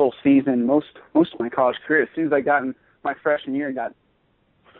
whole 0.00 0.14
season. 0.24 0.66
Most 0.66 0.86
most 1.14 1.34
of 1.34 1.40
my 1.40 1.48
college 1.48 1.76
career, 1.86 2.02
as 2.02 2.08
soon 2.14 2.26
as 2.26 2.32
I 2.32 2.40
got 2.40 2.62
in 2.62 2.74
my 3.04 3.14
freshman 3.22 3.54
year, 3.54 3.72
got 3.72 3.94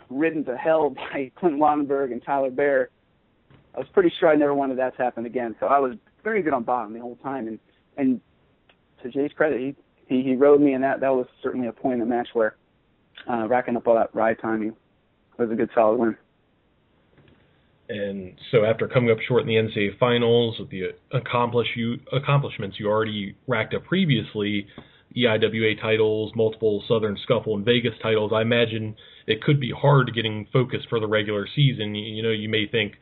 ridden 0.08 0.44
to 0.46 0.56
hell 0.56 0.90
by 1.12 1.30
Clint 1.36 1.58
Lonenberg 1.58 2.12
and 2.12 2.22
Tyler 2.24 2.50
Bear. 2.50 2.90
I 3.74 3.78
was 3.78 3.88
pretty 3.92 4.12
sure 4.18 4.28
I 4.28 4.34
never 4.34 4.54
wanted 4.54 4.78
that 4.78 4.96
to 4.96 5.02
happen 5.02 5.26
again. 5.26 5.54
So 5.60 5.66
I 5.66 5.78
was 5.78 5.94
very 6.24 6.42
good 6.42 6.52
on 6.52 6.64
bottom 6.64 6.92
the 6.92 7.00
whole 7.00 7.16
time. 7.16 7.46
And 7.48 7.58
and 7.96 8.20
to 9.02 9.10
Jay's 9.10 9.32
credit, 9.36 9.60
he 9.60 9.76
he, 10.06 10.22
he 10.22 10.36
rode 10.36 10.60
me, 10.60 10.72
and 10.72 10.82
that 10.82 11.00
that 11.00 11.10
was 11.10 11.26
certainly 11.42 11.68
a 11.68 11.72
point 11.72 11.94
in 11.94 12.00
the 12.00 12.06
match 12.06 12.28
where 12.32 12.56
uh, 13.30 13.46
racking 13.48 13.76
up 13.76 13.86
all 13.86 13.94
that 13.94 14.14
ride 14.14 14.38
time, 14.40 14.74
was 15.38 15.50
a 15.50 15.54
good 15.54 15.70
solid 15.74 15.98
win. 15.98 16.16
And 17.88 18.34
so, 18.52 18.64
after 18.64 18.86
coming 18.86 19.10
up 19.10 19.18
short 19.26 19.42
in 19.42 19.48
the 19.48 19.54
NCAA 19.54 19.98
finals 19.98 20.56
with 20.60 20.70
the 20.70 20.94
accomplish 21.12 21.66
you, 21.74 21.96
accomplishments 22.12 22.76
you 22.78 22.88
already 22.88 23.36
racked 23.48 23.74
up 23.74 23.84
previously, 23.84 24.66
EIWA 25.16 25.80
titles, 25.80 26.32
multiple 26.36 26.82
Southern 26.86 27.18
Scuffle 27.22 27.56
and 27.56 27.64
Vegas 27.64 27.94
titles, 28.02 28.32
I 28.34 28.42
imagine 28.42 28.94
it 29.26 29.42
could 29.42 29.60
be 29.60 29.72
hard 29.76 30.12
getting 30.14 30.46
focused 30.52 30.88
for 30.88 31.00
the 31.00 31.06
regular 31.06 31.46
season. 31.54 31.94
You, 31.94 32.16
you 32.16 32.22
know, 32.22 32.30
you 32.30 32.48
may 32.48 32.66
think, 32.66 32.94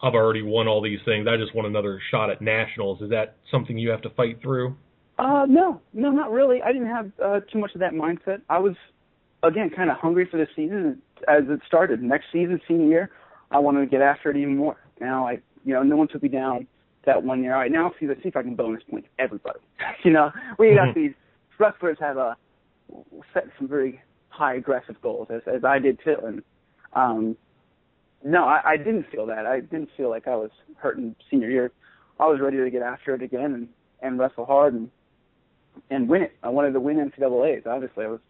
I've 0.00 0.14
already 0.14 0.42
won 0.42 0.68
all 0.68 0.80
these 0.80 1.00
things. 1.04 1.26
I 1.28 1.36
just 1.36 1.54
want 1.54 1.66
another 1.66 2.00
shot 2.10 2.30
at 2.30 2.40
nationals. 2.40 3.00
Is 3.02 3.10
that 3.10 3.36
something 3.50 3.76
you 3.76 3.90
have 3.90 4.02
to 4.02 4.10
fight 4.10 4.40
through? 4.40 4.76
Uh, 5.18 5.44
no, 5.48 5.80
no, 5.92 6.10
not 6.10 6.30
really. 6.30 6.62
I 6.62 6.72
didn't 6.72 6.88
have 6.88 7.10
uh, 7.22 7.40
too 7.52 7.58
much 7.58 7.74
of 7.74 7.80
that 7.80 7.92
mindset. 7.92 8.40
I 8.48 8.58
was, 8.58 8.74
again, 9.42 9.70
kind 9.74 9.90
of 9.90 9.96
hungry 9.96 10.28
for 10.30 10.36
the 10.36 10.46
season 10.54 11.02
as 11.26 11.42
it 11.48 11.60
started. 11.66 12.00
Next 12.00 12.26
season, 12.32 12.60
senior 12.68 12.86
year, 12.86 13.10
I 13.50 13.58
wanted 13.58 13.80
to 13.80 13.86
get 13.86 14.00
after 14.00 14.30
it 14.30 14.36
even 14.36 14.56
more. 14.56 14.76
Now, 15.00 15.26
I, 15.26 15.38
you 15.64 15.74
know, 15.74 15.82
no 15.82 15.96
one 15.96 16.06
took 16.06 16.22
me 16.22 16.28
down 16.28 16.68
that 17.04 17.20
one 17.20 17.42
year. 17.42 17.54
All 17.54 17.60
right, 17.60 17.72
now 17.72 17.92
see, 17.98 18.06
let's 18.06 18.22
see 18.22 18.28
if 18.28 18.36
I 18.36 18.42
can 18.42 18.54
bonus 18.54 18.82
point 18.88 19.06
everybody. 19.18 19.58
you 20.04 20.12
know, 20.12 20.30
we 20.58 20.74
got 20.74 20.88
mm-hmm. 20.88 21.00
these 21.00 21.14
wrestlers 21.58 21.98
have 22.00 22.16
a 22.16 22.36
set 23.34 23.44
some 23.58 23.68
very 23.68 24.00
high 24.28 24.54
aggressive 24.54 25.00
goals, 25.02 25.28
as 25.30 25.42
as 25.46 25.64
I 25.64 25.78
did 25.78 25.98
too, 26.02 26.16
and 26.24 26.42
um, 26.94 27.36
no, 28.24 28.44
I, 28.44 28.60
I 28.64 28.76
didn't 28.76 29.06
feel 29.10 29.26
that. 29.26 29.46
I 29.46 29.60
didn't 29.60 29.90
feel 29.96 30.10
like 30.10 30.26
I 30.26 30.36
was 30.36 30.50
hurting 30.76 31.14
senior 31.30 31.50
year. 31.50 31.72
I 32.18 32.26
was 32.26 32.40
ready 32.40 32.56
to 32.58 32.70
get 32.70 32.82
after 32.82 33.14
it 33.14 33.22
again 33.22 33.54
and 33.54 33.68
and 34.02 34.18
wrestle 34.18 34.46
hard 34.46 34.74
and 34.74 34.90
and 35.90 36.08
win 36.08 36.22
it. 36.22 36.32
I 36.42 36.48
wanted 36.48 36.72
to 36.72 36.80
win 36.80 36.96
NCAA's. 36.96 37.66
Obviously, 37.66 38.04
I 38.04 38.08
was 38.08 38.20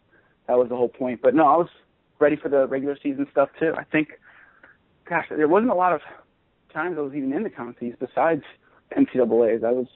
that 0.47 0.59
was 0.59 0.69
the 0.69 0.77
whole 0.77 0.89
point. 0.89 1.21
But 1.23 1.35
no, 1.35 1.47
I 1.47 1.57
was 1.57 1.69
ready 2.19 2.37
for 2.37 2.49
the 2.49 2.67
regular 2.67 2.97
season 3.03 3.27
stuff 3.31 3.49
too. 3.59 3.73
I 3.77 3.85
think, 3.85 4.09
gosh, 5.09 5.27
there 5.31 5.49
wasn't 5.49 5.71
a 5.71 5.75
lot 5.75 5.93
of 5.93 6.01
times 6.73 6.97
I 6.99 7.03
was 7.03 7.15
even 7.15 7.33
in 7.33 7.43
the 7.43 7.51
contests 7.51 7.97
besides 7.99 8.43
NCAA's. 8.97 9.65
I 9.65 9.71
was 9.71 9.87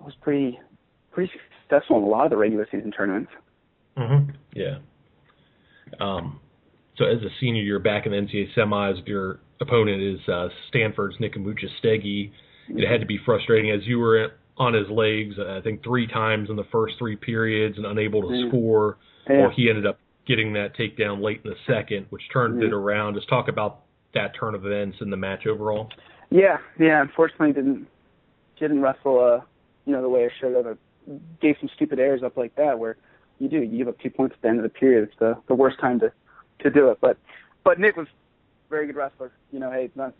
I 0.00 0.04
was 0.04 0.14
pretty 0.20 0.58
pretty 1.12 1.30
successful 1.70 1.98
in 1.98 2.02
a 2.02 2.06
lot 2.06 2.24
of 2.24 2.30
the 2.30 2.36
regular 2.36 2.66
season 2.70 2.90
tournaments. 2.90 3.30
Mm-hmm. 3.96 4.30
Yeah. 4.54 4.78
Um, 6.00 6.40
so 6.96 7.04
as 7.06 7.22
a 7.22 7.30
senior, 7.40 7.62
you're 7.62 7.78
back 7.78 8.06
in 8.06 8.12
the 8.12 8.18
NCAA 8.18 8.56
semis. 8.56 9.06
Your 9.06 9.40
opponent 9.60 10.02
is 10.02 10.20
uh, 10.28 10.48
Stanford's 10.68 11.16
Nick 11.20 11.34
Amuchastegui. 11.34 12.30
It 12.68 12.88
had 12.88 13.00
to 13.00 13.06
be 13.06 13.18
frustrating 13.24 13.70
as 13.70 13.80
you 13.84 13.98
were 13.98 14.32
on 14.56 14.74
his 14.74 14.88
legs, 14.90 15.36
uh, 15.38 15.58
I 15.58 15.60
think 15.62 15.82
three 15.82 16.06
times 16.06 16.50
in 16.50 16.56
the 16.56 16.66
first 16.70 16.94
three 16.98 17.16
periods 17.16 17.76
and 17.78 17.86
unable 17.86 18.22
to 18.22 18.28
mm. 18.28 18.48
score. 18.48 18.98
Yeah. 19.28 19.36
Or 19.36 19.50
he 19.50 19.68
ended 19.68 19.86
up 19.86 19.98
getting 20.26 20.52
that 20.52 20.76
takedown 20.76 21.22
late 21.22 21.40
in 21.44 21.50
the 21.50 21.56
second, 21.66 22.06
which 22.10 22.22
turned 22.32 22.62
mm. 22.62 22.66
it 22.66 22.72
around. 22.72 23.14
Just 23.14 23.28
talk 23.28 23.48
about 23.48 23.80
that 24.14 24.32
turn 24.38 24.54
of 24.54 24.66
events 24.66 24.98
in 25.00 25.10
the 25.10 25.16
match 25.16 25.46
overall. 25.46 25.88
Yeah, 26.30 26.58
yeah. 26.78 27.00
Unfortunately, 27.00 27.52
didn't 27.52 27.88
didn't 28.58 28.82
wrestle 28.82 29.18
uh 29.18 29.44
you 29.86 29.92
know 29.92 30.02
the 30.02 30.08
way 30.08 30.26
I 30.26 30.28
should 30.38 30.54
have. 30.54 30.76
Gave 31.40 31.56
some 31.60 31.70
stupid 31.74 31.98
errors 31.98 32.22
up 32.22 32.36
like 32.36 32.54
that 32.56 32.78
where 32.78 32.96
you 33.38 33.48
do 33.48 33.58
you 33.58 33.78
give 33.78 33.88
up 33.88 33.98
two 34.00 34.10
points 34.10 34.34
at 34.36 34.42
the 34.42 34.48
end 34.48 34.58
of 34.58 34.62
the 34.62 34.68
period. 34.68 35.04
It's 35.04 35.18
the 35.18 35.36
the 35.48 35.54
worst 35.54 35.80
time 35.80 35.98
to 36.00 36.12
to 36.60 36.70
do 36.70 36.90
it. 36.90 36.98
But 37.00 37.18
but 37.64 37.78
Nick 37.78 37.96
was 37.96 38.06
a 38.06 38.70
very 38.70 38.86
good 38.86 38.96
wrestler. 38.96 39.32
You 39.50 39.58
know, 39.58 39.70
hey, 39.70 39.90
not 39.94 40.14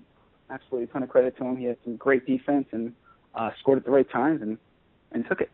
absolutely 0.51 0.85
a 0.85 0.87
ton 0.89 1.03
of 1.03 1.09
credit 1.09 1.37
to 1.39 1.45
him. 1.45 1.57
He 1.57 1.65
had 1.65 1.77
some 1.85 1.97
great 1.97 2.27
defense 2.27 2.67
and 2.73 2.93
uh, 3.35 3.51
scored 3.61 3.79
at 3.79 3.85
the 3.85 3.91
right 3.91 4.11
times 4.11 4.43
and 4.43 4.59
and 5.13 5.25
took 5.29 5.41
it. 5.41 5.51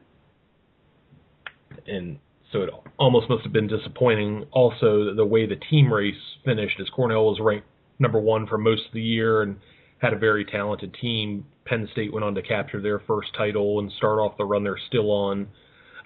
And 1.86 2.18
so 2.52 2.62
it 2.62 2.70
almost 2.98 3.28
must 3.28 3.42
have 3.42 3.52
been 3.52 3.66
disappointing. 3.66 4.46
Also, 4.52 5.14
the 5.14 5.26
way 5.26 5.46
the 5.46 5.56
team 5.56 5.92
race 5.92 6.14
finished, 6.44 6.78
as 6.80 6.88
Cornell 6.90 7.26
was 7.26 7.38
ranked 7.40 7.66
number 7.98 8.20
one 8.20 8.46
for 8.46 8.58
most 8.58 8.86
of 8.86 8.92
the 8.92 9.02
year 9.02 9.42
and 9.42 9.56
had 9.98 10.12
a 10.12 10.18
very 10.18 10.44
talented 10.44 10.94
team. 11.00 11.44
Penn 11.66 11.88
State 11.92 12.12
went 12.12 12.24
on 12.24 12.34
to 12.34 12.42
capture 12.42 12.80
their 12.80 13.00
first 13.00 13.28
title 13.36 13.78
and 13.80 13.90
start 13.92 14.18
off 14.18 14.36
the 14.38 14.44
run 14.44 14.64
they're 14.64 14.78
still 14.88 15.10
on. 15.10 15.48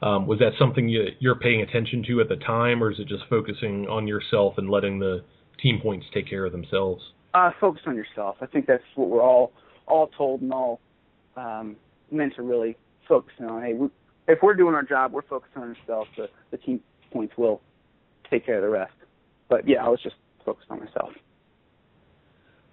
Um, 0.03 0.27
was 0.27 0.39
that 0.39 0.53
something 0.59 0.89
you, 0.89 1.09
you're 1.19 1.39
paying 1.39 1.61
attention 1.61 2.03
to 2.09 2.21
at 2.21 2.29
the 2.29 2.37
time, 2.37 2.83
or 2.83 2.91
is 2.91 2.99
it 2.99 3.07
just 3.07 3.25
focusing 3.29 3.87
on 3.89 4.07
yourself 4.07 4.55
and 4.57 4.71
letting 4.71 4.99
the 4.99 5.23
team 5.63 5.79
points 5.83 6.07
take 6.15 6.29
care 6.29 6.47
of 6.47 6.53
themselves? 6.53 7.03
Uh, 7.35 7.51
focus 7.61 7.83
on 7.87 7.95
yourself. 7.95 8.37
I 8.41 8.47
think 8.47 8.67
that's 8.67 8.83
what 8.95 9.09
we're 9.09 9.23
all 9.23 9.53
all 9.87 10.09
told 10.17 10.41
and 10.41 10.53
all 10.53 10.81
um, 11.37 11.77
men 12.11 12.33
to 12.37 12.43
really 12.43 12.77
focus 13.09 13.35
on. 13.41 13.63
Hey, 13.63 13.75
we, 13.75 13.89
if 14.29 14.39
we're 14.43 14.55
doing 14.55 14.75
our 14.75 14.83
job, 14.83 15.13
we're 15.13 15.23
focusing 15.23 15.63
on 15.63 15.77
ourselves. 15.77 16.09
The, 16.17 16.29
the 16.51 16.57
team 16.59 16.81
points 17.13 17.35
will 17.37 17.61
take 18.31 18.47
care 18.47 18.57
of 18.57 18.63
the 18.63 18.69
rest. 18.69 18.93
But 19.49 19.69
yeah, 19.69 19.85
I 19.85 19.89
was 19.89 20.01
just 20.03 20.17
focused 20.45 20.71
on 20.71 20.81
myself. 20.81 21.11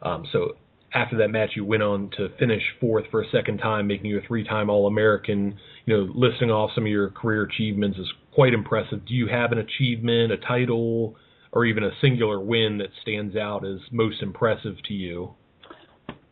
Um, 0.01 0.25
so 0.31 0.55
after 0.93 1.17
that 1.17 1.29
match, 1.29 1.51
you 1.55 1.65
went 1.65 1.83
on 1.83 2.09
to 2.17 2.29
finish 2.39 2.61
fourth 2.79 3.05
for 3.11 3.21
a 3.21 3.29
second 3.29 3.57
time, 3.57 3.87
making 3.87 4.05
you 4.05 4.19
a 4.19 4.21
three-time 4.21 4.69
All-American. 4.69 5.57
You 5.85 5.97
know, 5.97 6.11
listing 6.15 6.49
off 6.49 6.71
some 6.73 6.85
of 6.85 6.89
your 6.89 7.09
career 7.09 7.43
achievements 7.43 7.97
is 7.97 8.07
quite 8.33 8.53
impressive. 8.53 9.05
Do 9.05 9.13
you 9.13 9.27
have 9.27 9.51
an 9.51 9.57
achievement, 9.57 10.31
a 10.31 10.37
title, 10.37 11.15
or 11.51 11.65
even 11.65 11.83
a 11.83 11.91
singular 12.01 12.39
win 12.39 12.77
that 12.77 12.87
stands 13.01 13.35
out 13.35 13.65
as 13.65 13.79
most 13.91 14.21
impressive 14.21 14.75
to 14.87 14.93
you? 14.93 15.33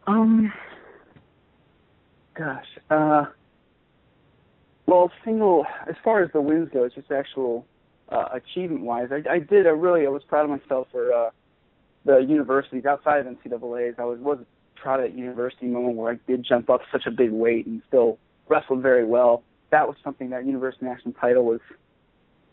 Um, 0.08 0.54
gosh, 2.38 2.66
uh, 2.90 3.26
well, 4.86 5.12
single 5.26 5.66
as 5.90 5.96
far 6.04 6.24
as 6.24 6.32
the 6.32 6.42
wins 6.42 6.70
go, 6.72 6.84
it's 6.84 6.96
just 6.96 7.12
actual 7.12 7.66
uh, 8.10 8.30
achievement-wise, 8.34 9.10
I, 9.12 9.34
I 9.34 9.40
did. 9.40 9.66
I 9.68 9.72
really, 9.72 10.06
I 10.06 10.10
was 10.10 10.24
proud 10.28 10.50
of 10.50 10.52
myself 10.62 10.88
for. 10.92 11.12
uh 11.12 11.30
the 12.06 12.20
universities 12.20 12.86
outside 12.86 13.26
of 13.26 13.36
NCAA's. 13.36 13.96
I 13.98 14.04
was 14.06 14.20
was 14.20 14.40
proud 14.76 15.00
of 15.00 15.12
that 15.12 15.18
university 15.18 15.66
moment 15.66 15.96
where 15.96 16.14
I 16.14 16.20
did 16.28 16.46
jump 16.48 16.70
up 16.70 16.82
such 16.92 17.06
a 17.06 17.12
big 17.12 17.32
weight 17.32 17.66
and 17.66 17.82
still 17.88 18.20
wrestled 18.48 18.82
very 18.82 19.06
well. 19.06 19.44
That 19.72 19.88
was 19.88 19.98
something 20.04 20.30
that 20.30 20.46
university 20.46 20.86
national 20.86 21.14
title 21.14 21.46
was 21.46 21.60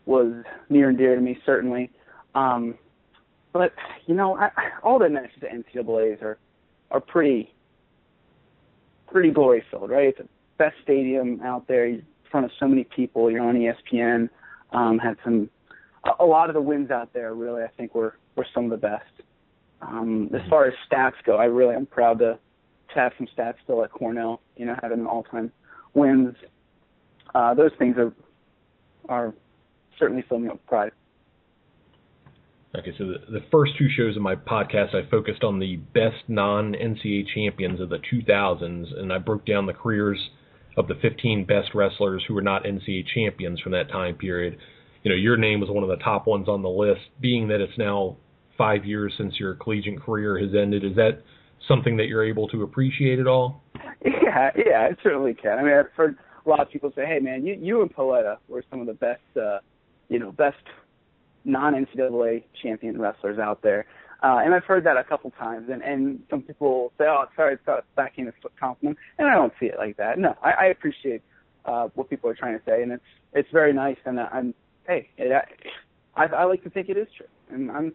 was 0.05 0.33
near 0.69 0.89
and 0.89 0.97
dear 0.97 1.15
to 1.15 1.21
me 1.21 1.37
certainly. 1.45 1.91
Um, 2.35 2.75
but 3.51 3.73
you 4.07 4.15
know, 4.15 4.35
I, 4.35 4.49
all 4.81 4.99
the 4.99 5.09
matches 5.09 5.43
at 5.43 5.51
NCAA's 5.51 6.21
are 6.21 6.37
are 6.91 6.99
pretty 6.99 7.53
pretty 9.11 9.29
glory 9.29 9.63
filled, 9.69 9.91
right? 9.91 10.07
It's 10.07 10.17
the 10.17 10.27
best 10.57 10.75
stadium 10.83 11.39
out 11.41 11.67
there. 11.67 11.85
You're 11.85 11.99
in 11.99 12.05
front 12.31 12.45
of 12.47 12.51
so 12.59 12.67
many 12.67 12.83
people. 12.83 13.29
You're 13.29 13.43
on 13.43 13.55
ESPN. 13.55 14.29
Um, 14.71 14.97
had 14.97 15.17
some 15.23 15.51
a, 16.03 16.23
a 16.23 16.25
lot 16.25 16.49
of 16.49 16.55
the 16.55 16.61
wins 16.61 16.89
out 16.89 17.13
there. 17.13 17.35
Really, 17.35 17.61
I 17.61 17.69
think 17.77 17.93
were 17.93 18.17
were 18.35 18.47
some 18.53 18.65
of 18.65 18.71
the 18.71 18.77
best. 18.77 19.05
Um, 19.87 20.29
as 20.33 20.41
far 20.49 20.65
as 20.65 20.73
stats 20.89 21.13
go, 21.25 21.37
I 21.37 21.45
really 21.45 21.75
am 21.75 21.85
proud 21.85 22.19
to, 22.19 22.37
to 22.93 22.95
have 22.95 23.11
some 23.17 23.27
stats 23.37 23.55
still 23.63 23.83
at 23.83 23.91
Cornell. 23.91 24.41
You 24.55 24.65
know, 24.65 24.75
having 24.81 25.05
all-time 25.05 25.51
wins. 25.93 26.35
Uh, 27.33 27.53
those 27.53 27.71
things 27.77 27.95
are 27.97 28.13
are 29.09 29.33
certainly 29.99 30.23
filling 30.27 30.43
me 30.43 30.49
up 30.49 30.55
with 30.55 30.65
pride. 30.65 30.91
Okay, 32.75 32.91
so 32.97 33.05
the, 33.05 33.39
the 33.39 33.45
first 33.51 33.73
two 33.77 33.87
shows 33.95 34.15
of 34.15 34.23
my 34.23 34.35
podcast, 34.35 34.95
I 34.95 35.07
focused 35.09 35.43
on 35.43 35.59
the 35.59 35.75
best 35.75 36.27
non-NCAA 36.27 37.25
champions 37.33 37.79
of 37.79 37.89
the 37.89 37.99
2000s, 37.99 38.99
and 38.99 39.13
I 39.13 39.19
broke 39.19 39.45
down 39.45 39.67
the 39.67 39.73
careers 39.73 40.17
of 40.75 40.87
the 40.87 40.95
15 40.95 41.45
best 41.45 41.75
wrestlers 41.75 42.23
who 42.27 42.33
were 42.33 42.41
not 42.41 42.63
NCAA 42.63 43.05
champions 43.13 43.59
from 43.59 43.73
that 43.73 43.89
time 43.89 44.15
period. 44.15 44.57
You 45.03 45.11
know, 45.11 45.15
your 45.15 45.37
name 45.37 45.59
was 45.59 45.69
one 45.69 45.83
of 45.83 45.89
the 45.89 46.03
top 46.03 46.25
ones 46.25 46.47
on 46.47 46.63
the 46.63 46.69
list, 46.69 47.01
being 47.21 47.49
that 47.49 47.61
it's 47.61 47.77
now 47.77 48.17
five 48.57 48.85
years 48.85 49.13
since 49.17 49.39
your 49.39 49.55
collegiate 49.55 50.01
career 50.01 50.37
has 50.39 50.49
ended. 50.55 50.83
Is 50.83 50.95
that 50.95 51.21
something 51.67 51.97
that 51.97 52.05
you're 52.05 52.25
able 52.25 52.47
to 52.49 52.63
appreciate 52.63 53.19
at 53.19 53.27
all? 53.27 53.63
Yeah, 54.05 54.51
yeah, 54.55 54.89
I 54.89 54.95
certainly 55.01 55.33
can. 55.33 55.59
I 55.59 55.63
mean, 55.63 55.73
I've 55.73 55.91
heard 55.95 56.17
a 56.45 56.49
lot 56.49 56.59
of 56.59 56.69
people 56.69 56.91
say, 56.95 57.05
"Hey, 57.05 57.19
man, 57.19 57.45
you 57.45 57.53
you 57.53 57.81
and 57.81 57.93
Paletta 57.93 58.37
were 58.49 58.63
some 58.69 58.81
of 58.81 58.87
the 58.87 58.93
best, 58.93 59.21
uh, 59.41 59.59
you 60.09 60.19
know, 60.19 60.31
best 60.31 60.57
non 61.45 61.73
NCAA 61.73 62.43
champion 62.61 62.99
wrestlers 62.99 63.39
out 63.39 63.61
there." 63.61 63.85
Uh, 64.21 64.39
and 64.43 64.53
I've 64.53 64.63
heard 64.63 64.85
that 64.85 64.97
a 64.97 65.03
couple 65.03 65.31
times, 65.31 65.69
and 65.71 65.81
and 65.81 66.19
some 66.29 66.41
people 66.41 66.91
say, 66.97 67.05
"Oh, 67.07 67.25
sorry, 67.35 67.53
it's 67.53 67.67
not 67.67 67.79
a 67.79 67.83
backhand 67.95 68.31
compliment," 68.59 68.97
and 69.17 69.27
I 69.27 69.35
don't 69.35 69.53
see 69.59 69.67
it 69.67 69.75
like 69.77 69.97
that. 69.97 70.17
No, 70.17 70.35
I, 70.43 70.51
I 70.51 70.65
appreciate 70.65 71.21
uh, 71.65 71.89
what 71.95 72.09
people 72.09 72.29
are 72.29 72.35
trying 72.35 72.57
to 72.57 72.65
say, 72.65 72.81
and 72.81 72.91
it's 72.91 73.03
it's 73.33 73.49
very 73.51 73.73
nice, 73.73 73.97
and 74.05 74.19
I'm 74.19 74.53
hey, 74.87 75.09
it, 75.17 75.31
I 76.15 76.25
I 76.25 76.43
like 76.45 76.63
to 76.63 76.69
think 76.69 76.89
it 76.89 76.97
is 76.97 77.07
true, 77.15 77.27
and 77.49 77.71
I'm 77.71 77.93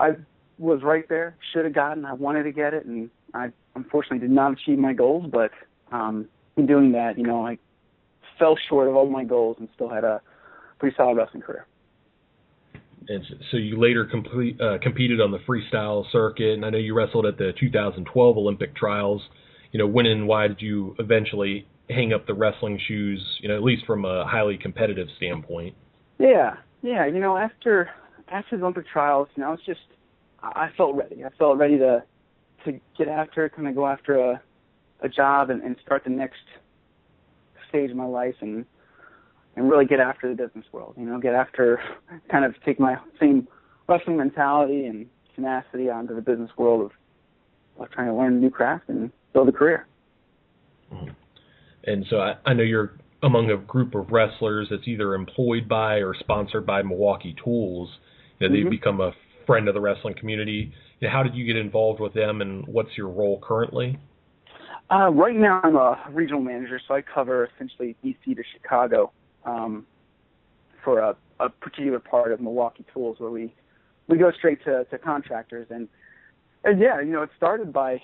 I 0.00 0.16
was 0.58 0.82
right 0.82 1.08
there, 1.08 1.36
should 1.52 1.64
have 1.64 1.74
gotten. 1.74 2.04
I 2.04 2.14
wanted 2.14 2.44
to 2.44 2.52
get 2.52 2.74
it, 2.74 2.86
and 2.86 3.10
I 3.34 3.50
unfortunately 3.74 4.18
did 4.18 4.30
not 4.30 4.52
achieve 4.52 4.78
my 4.78 4.92
goals. 4.92 5.26
But 5.30 5.50
um, 5.92 6.28
in 6.56 6.66
doing 6.66 6.92
that, 6.92 7.18
you 7.18 7.24
know, 7.24 7.46
I 7.46 7.58
fell 8.38 8.56
short 8.68 8.88
of 8.88 8.96
all 8.96 9.08
my 9.08 9.24
goals 9.24 9.56
and 9.60 9.68
still 9.74 9.88
had 9.88 10.04
a 10.04 10.20
pretty 10.78 10.96
solid 10.96 11.16
wrestling 11.16 11.42
career. 11.42 11.66
And 13.08 13.24
so 13.50 13.56
you 13.56 13.80
later 13.80 14.04
complete, 14.04 14.60
uh, 14.60 14.78
competed 14.82 15.20
on 15.20 15.30
the 15.30 15.38
freestyle 15.38 16.04
circuit, 16.12 16.54
and 16.54 16.64
I 16.64 16.70
know 16.70 16.78
you 16.78 16.94
wrestled 16.94 17.26
at 17.26 17.38
the 17.38 17.52
2012 17.58 18.36
Olympic 18.36 18.76
trials. 18.76 19.22
You 19.72 19.78
know, 19.78 19.86
when 19.86 20.06
and 20.06 20.26
why 20.26 20.48
did 20.48 20.60
you 20.60 20.94
eventually 20.98 21.66
hang 21.88 22.12
up 22.12 22.26
the 22.26 22.34
wrestling 22.34 22.78
shoes? 22.86 23.24
You 23.40 23.48
know, 23.48 23.56
at 23.56 23.62
least 23.62 23.84
from 23.86 24.04
a 24.04 24.26
highly 24.26 24.58
competitive 24.58 25.08
standpoint. 25.16 25.74
Yeah, 26.18 26.56
yeah. 26.82 27.06
You 27.06 27.20
know, 27.20 27.36
after 27.36 27.90
after 28.30 28.56
the 28.56 28.62
Olympic 28.62 28.86
trials, 28.88 29.28
know, 29.36 29.48
I 29.48 29.50
was 29.50 29.60
just 29.66 29.80
I 30.42 30.70
felt 30.76 30.96
ready. 30.96 31.24
I 31.24 31.30
felt 31.38 31.58
ready 31.58 31.78
to 31.78 32.02
to 32.64 32.80
get 32.96 33.08
after 33.08 33.48
kind 33.48 33.68
of 33.68 33.74
go 33.74 33.86
after 33.86 34.18
a 34.18 34.42
a 35.02 35.08
job 35.08 35.50
and, 35.50 35.62
and 35.62 35.76
start 35.84 36.04
the 36.04 36.10
next 36.10 36.40
stage 37.68 37.90
of 37.90 37.96
my 37.96 38.04
life 38.04 38.34
and 38.40 38.64
and 39.56 39.70
really 39.70 39.86
get 39.86 40.00
after 40.00 40.28
the 40.28 40.34
business 40.34 40.64
world. 40.72 40.94
You 40.96 41.04
know, 41.04 41.18
get 41.18 41.34
after 41.34 41.80
kind 42.30 42.44
of 42.44 42.54
take 42.64 42.78
my 42.78 42.96
same 43.18 43.48
wrestling 43.88 44.16
mentality 44.16 44.86
and 44.86 45.06
tenacity 45.34 45.90
onto 45.90 46.14
the 46.14 46.22
business 46.22 46.50
world 46.56 46.90
of, 47.78 47.82
of 47.82 47.90
trying 47.90 48.06
to 48.06 48.14
learn 48.14 48.34
a 48.34 48.36
new 48.36 48.50
craft 48.50 48.88
and 48.88 49.10
build 49.32 49.48
a 49.48 49.52
career. 49.52 49.86
Mm-hmm. 50.92 51.10
And 51.84 52.06
so 52.10 52.18
I, 52.20 52.34
I 52.44 52.54
know 52.54 52.62
you're 52.62 52.92
among 53.22 53.50
a 53.50 53.56
group 53.56 53.94
of 53.94 54.10
wrestlers 54.10 54.68
that's 54.70 54.86
either 54.86 55.14
employed 55.14 55.68
by 55.68 55.96
or 55.96 56.14
sponsored 56.18 56.66
by 56.66 56.82
Milwaukee 56.82 57.34
Tools. 57.42 57.88
You 58.40 58.48
know, 58.48 58.54
they've 58.54 58.62
mm-hmm. 58.62 58.70
become 58.70 59.00
a 59.00 59.12
friend 59.46 59.68
of 59.68 59.74
the 59.74 59.80
wrestling 59.80 60.14
community. 60.18 60.72
You 61.00 61.08
know, 61.08 61.12
how 61.12 61.22
did 61.22 61.34
you 61.34 61.44
get 61.44 61.56
involved 61.56 62.00
with 62.00 62.14
them, 62.14 62.40
and 62.40 62.66
what's 62.66 62.96
your 62.96 63.08
role 63.08 63.40
currently? 63.42 63.98
Uh, 64.90 65.10
right 65.10 65.36
now, 65.36 65.60
I'm 65.62 65.76
a 65.76 65.98
regional 66.10 66.40
manager, 66.40 66.80
so 66.88 66.94
I 66.94 67.02
cover 67.02 67.48
essentially 67.54 67.96
DC 68.04 68.36
to 68.36 68.42
Chicago 68.52 69.12
um, 69.44 69.86
for 70.82 70.98
a, 70.98 71.16
a 71.38 71.48
particular 71.48 72.00
part 72.00 72.32
of 72.32 72.40
Milwaukee 72.40 72.84
Tools, 72.92 73.20
where 73.20 73.30
we 73.30 73.54
we 74.08 74.18
go 74.18 74.32
straight 74.32 74.64
to, 74.64 74.84
to 74.84 74.98
contractors, 74.98 75.68
and 75.70 75.88
and 76.64 76.80
yeah, 76.80 77.00
you 77.00 77.12
know, 77.12 77.22
it 77.22 77.30
started 77.36 77.72
by 77.72 78.00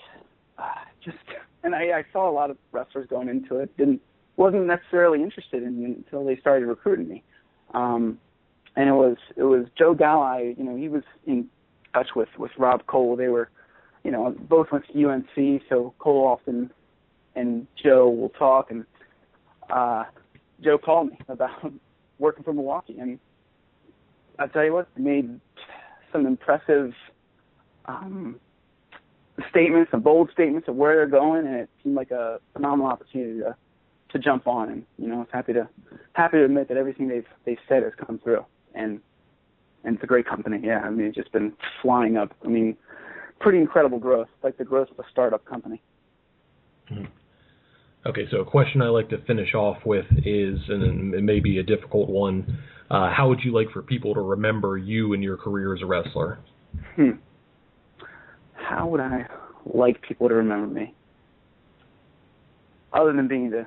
uh, 0.57 0.63
just, 1.03 1.17
and 1.63 1.75
I, 1.75 1.99
I 1.99 2.05
saw 2.13 2.29
a 2.29 2.31
lot 2.31 2.49
of 2.49 2.57
wrestlers 2.71 3.07
going 3.09 3.27
into 3.27 3.57
it, 3.57 3.75
didn't 3.77 4.01
wasn't 4.37 4.67
necessarily 4.67 5.21
interested 5.21 5.63
in 5.63 5.83
until 5.83 6.23
they 6.23 6.37
started 6.37 6.67
recruiting 6.67 7.07
me. 7.07 7.23
Um, 7.73 8.19
and 8.77 8.87
it 8.87 8.93
was 8.93 9.17
it 9.35 9.43
was 9.43 9.65
Joe 9.77 9.95
Galli. 9.95 10.55
You 10.57 10.63
know, 10.63 10.77
he 10.77 10.87
was 10.87 11.03
in 11.25 11.49
touch 11.93 12.09
with 12.15 12.29
with 12.37 12.51
Rob 12.57 12.85
Koll. 12.85 13.17
They 13.17 13.27
were, 13.27 13.49
you 14.03 14.11
know, 14.11 14.33
both 14.39 14.71
went 14.71 14.85
to 14.87 15.05
UNC, 15.05 15.63
so 15.67 15.93
Koll 15.99 16.27
often 16.27 16.71
and 17.35 17.67
Joe 17.83 18.07
will 18.09 18.29
talk. 18.29 18.69
And 18.69 18.85
uh, 19.69 20.05
Joe 20.63 20.77
called 20.77 21.09
me 21.09 21.17
about 21.27 21.73
working 22.19 22.43
for 22.43 22.53
Milwaukee, 22.53 22.99
and 22.99 23.19
I 24.39 24.45
tell 24.45 24.63
you 24.63 24.73
what, 24.73 24.87
they 24.95 25.01
made 25.01 25.39
some 26.11 26.27
impressive 26.27 26.93
um, 27.85 28.39
statements, 29.49 29.89
some 29.89 30.01
bold 30.01 30.29
statements 30.31 30.67
of 30.67 30.75
where 30.75 30.95
they're 30.95 31.07
going, 31.07 31.47
and 31.47 31.55
it 31.55 31.69
seemed 31.83 31.95
like 31.95 32.11
a 32.11 32.39
phenomenal 32.53 32.91
opportunity 32.91 33.39
to 33.39 33.55
to 34.09 34.19
jump 34.19 34.45
on. 34.47 34.69
And 34.69 34.85
you 34.99 35.07
know, 35.07 35.15
I 35.15 35.19
was 35.19 35.27
happy 35.33 35.53
to 35.53 35.67
happy 36.13 36.37
to 36.37 36.45
admit 36.45 36.67
that 36.67 36.77
everything 36.77 37.07
they've 37.07 37.25
they've 37.43 37.57
said 37.67 37.81
has 37.81 37.93
come 38.05 38.19
through 38.23 38.45
and 38.77 38.99
and 39.83 39.95
it's 39.95 40.03
a 40.03 40.07
great 40.07 40.27
company. 40.27 40.59
Yeah, 40.63 40.79
I 40.79 40.89
mean, 40.89 41.07
it's 41.07 41.15
just 41.15 41.31
been 41.31 41.53
flying 41.81 42.17
up. 42.17 42.33
I 42.43 42.47
mean, 42.47 42.75
pretty 43.39 43.59
incredible 43.59 43.99
growth, 43.99 44.27
like 44.43 44.57
the 44.57 44.65
growth 44.65 44.89
of 44.91 44.99
a 44.99 45.03
startup 45.11 45.45
company. 45.45 45.81
Mm-hmm. 46.91 47.05
Okay, 48.05 48.25
so 48.31 48.37
a 48.37 48.45
question 48.45 48.81
I 48.81 48.87
like 48.87 49.09
to 49.09 49.17
finish 49.25 49.53
off 49.53 49.77
with 49.85 50.05
is, 50.25 50.59
and 50.69 51.13
it 51.13 51.23
may 51.23 51.39
be 51.39 51.57
a 51.57 51.63
difficult 51.63 52.09
one. 52.09 52.59
Uh, 52.89 53.11
how 53.13 53.27
would 53.27 53.39
you 53.43 53.53
like 53.53 53.69
for 53.71 53.81
people 53.81 54.13
to 54.13 54.21
remember 54.21 54.77
you 54.77 55.13
and 55.13 55.21
your 55.21 55.35
career 55.35 55.75
as 55.75 55.81
a 55.81 55.85
wrestler? 55.85 56.39
Hmm. 56.95 57.11
How 58.53 58.87
would 58.87 59.01
I 59.01 59.27
like 59.65 60.01
people 60.01 60.29
to 60.29 60.35
remember 60.35 60.67
me? 60.67 60.93
Other 62.93 63.13
than 63.13 63.27
being 63.27 63.49
the 63.49 63.65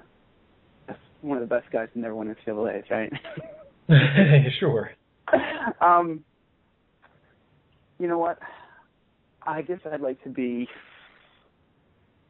one 1.23 1.37
of 1.37 1.47
the 1.47 1.55
best 1.55 1.71
guys 1.71 1.89
to 1.93 1.99
never 1.99 2.15
win 2.15 2.35
NCAA's, 2.35 2.91
right? 2.91 3.13
sure. 4.61 4.91
um, 5.81 6.25
you 7.99 8.09
know 8.09 8.19
what? 8.19 8.39
I 9.47 9.63
guess 9.63 9.81
I'd 9.91 10.01
like 10.01 10.23
to 10.25 10.29
be 10.29 10.69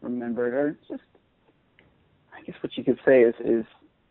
remembered, 0.01 0.55
or 0.55 0.77
just, 0.89 1.03
I 2.37 2.43
guess 2.43 2.57
what 2.63 2.77
you 2.77 2.85
could 2.85 2.99
say 3.05 3.23
is 3.23 3.35
is 3.45 3.65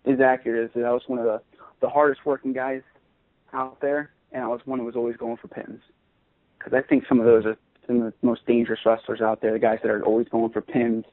is 0.06 0.20
accurate. 0.20 0.66
Is 0.66 0.72
that 0.76 0.86
I 0.86 0.92
was 0.92 1.04
one 1.08 1.20
of 1.20 1.26
the 1.26 1.42
the 1.82 1.90
hardest 1.90 2.26
working 2.26 2.54
guys 2.54 2.82
out 3.54 3.80
there, 3.82 4.12
and 4.32 4.44
I 4.44 4.48
was 4.48 4.62
one 4.66 4.80
who 4.80 4.86
was 4.86 4.96
always 4.96 5.18
going 5.18 5.38
for 5.38 5.48
pins. 5.48 5.82
Because 6.58 6.74
I 6.74 6.82
think 6.82 7.06
some 7.08 7.20
of 7.20 7.26
those 7.26 7.46
are 7.46 7.58
some 7.88 8.02
of 8.02 8.14
the 8.14 8.28
most 8.28 8.46
dangerous 8.46 8.82
wrestlers 8.86 9.22
out 9.22 9.42
there, 9.42 9.54
the 9.54 9.60
guys 9.60 9.80
that 9.84 9.90
are 9.90 10.04
always 10.04 10.28
going 10.30 10.52
for 10.52 10.62
pins. 10.62 11.06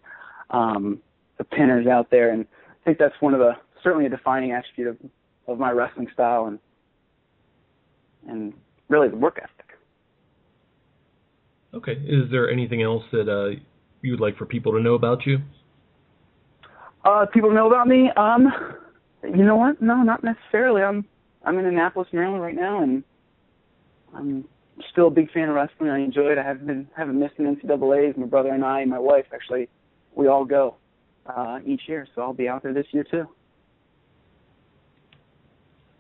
Um, 0.51 1.01
the 1.39 1.45
pinners 1.45 1.87
out 1.87 2.11
there, 2.11 2.31
and 2.31 2.47
I 2.71 2.85
think 2.85 2.99
that's 2.99 3.15
one 3.21 3.35
of 3.35 3.41
the 3.41 3.53
certainly 3.83 4.07
a 4.07 4.09
defining 4.09 4.53
attribute 4.53 4.89
of 4.89 4.97
of 5.49 5.59
my 5.59 5.71
wrestling 5.71 6.09
style 6.13 6.47
and 6.47 6.59
and 8.29 8.53
really 8.89 9.09
the 9.09 9.17
work 9.17 9.39
ethic. 9.39 9.67
Okay. 11.75 11.93
Is 11.93 12.31
there 12.31 12.51
anything 12.51 12.83
else 12.83 13.03
that 13.13 13.29
uh, 13.29 13.61
you 14.03 14.13
would 14.13 14.21
like 14.21 14.37
for 14.37 14.47
people 14.47 14.73
to 14.73 14.81
know 14.81 14.95
about 14.95 15.27
you? 15.27 15.39
Uh, 17.05 17.27
people 17.33 17.53
know 17.53 17.67
about 17.67 17.87
me. 17.87 18.11
Um, 18.17 18.49
you 19.23 19.45
know 19.45 19.57
what? 19.57 19.81
No, 19.81 20.03
not 20.03 20.25
necessarily. 20.25 20.83
I'm 20.83 21.05
I'm 21.45 21.59
in 21.59 21.67
Annapolis, 21.67 22.09
Maryland 22.13 22.43
right 22.43 22.57
now, 22.57 22.83
and 22.83 23.05
I'm 24.15 24.45
still 24.91 25.07
a 25.07 25.11
big 25.11 25.31
fan 25.31 25.49
of 25.49 25.55
wrestling. 25.55 25.91
I 25.91 26.01
enjoy 26.01 26.33
it. 26.33 26.39
I 26.39 26.43
haven't 26.43 26.67
been 26.67 26.89
haven't 26.97 27.19
missed 27.19 27.35
an 27.39 27.55
NCAA's. 27.55 28.17
My 28.17 28.27
brother 28.27 28.51
and 28.51 28.65
I, 28.65 28.81
and 28.81 28.91
my 28.91 28.99
wife, 28.99 29.27
actually, 29.33 29.69
we 30.17 30.27
all 30.27 30.45
go 30.45 30.77
uh, 31.27 31.61
each 31.65 31.83
year. 31.87 32.09
So 32.15 32.23
I'll 32.23 32.33
be 32.33 32.49
out 32.49 32.63
there 32.63 32.75
this 32.75 32.87
year 32.91 33.05
too. 33.09 33.27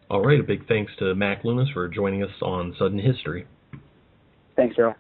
All 0.09 0.25
right. 0.25 0.39
A 0.39 0.43
big 0.43 0.69
thanks 0.69 0.93
to 1.01 1.15
Mack 1.17 1.43
Lewnes 1.43 1.73
for 1.73 1.89
joining 1.89 2.23
us 2.23 2.31
on 2.41 2.75
Sudden 2.79 2.99
History. 2.99 3.47
Thanks, 4.55 4.77
Earl. 4.79 4.95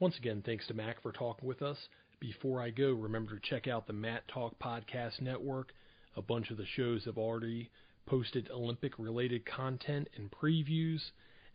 Once 0.00 0.16
again, 0.18 0.42
thanks 0.44 0.66
to 0.66 0.74
Mack 0.74 1.00
for 1.02 1.12
talking 1.12 1.48
with 1.48 1.62
us. 1.62 1.78
Before 2.18 2.60
I 2.60 2.70
go, 2.70 2.92
remember 2.92 3.38
to 3.38 3.48
check 3.48 3.68
out 3.68 3.86
the 3.86 3.92
Mat 3.92 4.24
Talk 4.26 4.58
Podcast 4.58 5.20
Network. 5.20 5.72
A 6.16 6.22
bunch 6.22 6.50
of 6.50 6.56
the 6.56 6.66
shows 6.66 7.04
have 7.04 7.16
already 7.16 7.70
posted 8.06 8.50
Olympic 8.50 8.98
related 8.98 9.46
content 9.46 10.08
and 10.16 10.30
previews. 10.30 11.00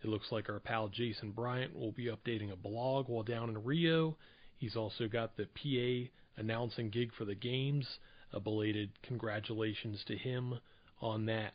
It 0.04 0.08
looks 0.08 0.32
like 0.32 0.50
our 0.50 0.60
pal 0.60 0.88
Jason 0.88 1.32
Bryant 1.32 1.76
will 1.76 1.92
be 1.92 2.06
updating 2.06 2.52
a 2.52 2.56
blog 2.56 3.10
while 3.10 3.24
down 3.24 3.50
in 3.50 3.64
Rio. 3.64 4.16
He's 4.58 4.76
also 4.76 5.08
got 5.08 5.36
the 5.36 5.46
PA 5.46 6.10
announcing 6.38 6.90
gig 6.90 7.12
for 7.18 7.26
the 7.26 7.36
games. 7.36 7.86
A 8.32 8.40
belated 8.40 8.90
congratulations 9.04 10.02
to 10.08 10.16
him 10.16 10.60
on 11.02 11.26
that. 11.26 11.54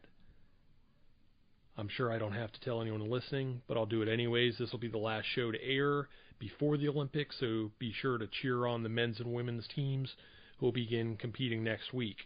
I'm 1.79 1.89
sure 1.89 2.11
I 2.11 2.19
don't 2.19 2.33
have 2.33 2.53
to 2.53 2.61
tell 2.61 2.81
anyone 2.81 3.11
listening, 3.11 3.61
but 3.69 3.77
I'll 3.77 3.87
do 3.87 4.03
it 4.03 4.09
anyways. 4.09 4.57
This 4.59 4.73
will 4.73 4.79
be 4.79 4.89
the 4.89 4.97
last 4.99 5.27
show 5.35 5.53
to 5.53 5.63
air 5.63 6.09
before 6.39 6.77
the 6.77 6.89
Olympics, 6.89 7.37
so 7.39 7.71
be 7.79 7.93
sure 7.93 8.19
to 8.19 8.27
cheer 8.27 8.67
on 8.67 8.83
the 8.83 8.89
men's 8.89 9.21
and 9.21 9.33
women's 9.33 9.67
teams 9.75 10.15
who 10.59 10.67
will 10.67 10.73
begin 10.73 11.17
competing 11.17 11.63
next 11.63 11.93
week. 11.93 12.17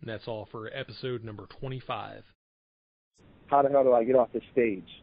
And 0.00 0.08
that's 0.08 0.28
all 0.28 0.48
for 0.50 0.70
episode 0.72 1.24
number 1.24 1.46
25. 1.60 2.22
How 3.46 3.62
the 3.62 3.68
hell 3.68 3.84
do 3.84 3.92
I 3.92 4.04
get 4.04 4.14
off 4.14 4.28
this 4.32 4.42
stage? 4.52 5.02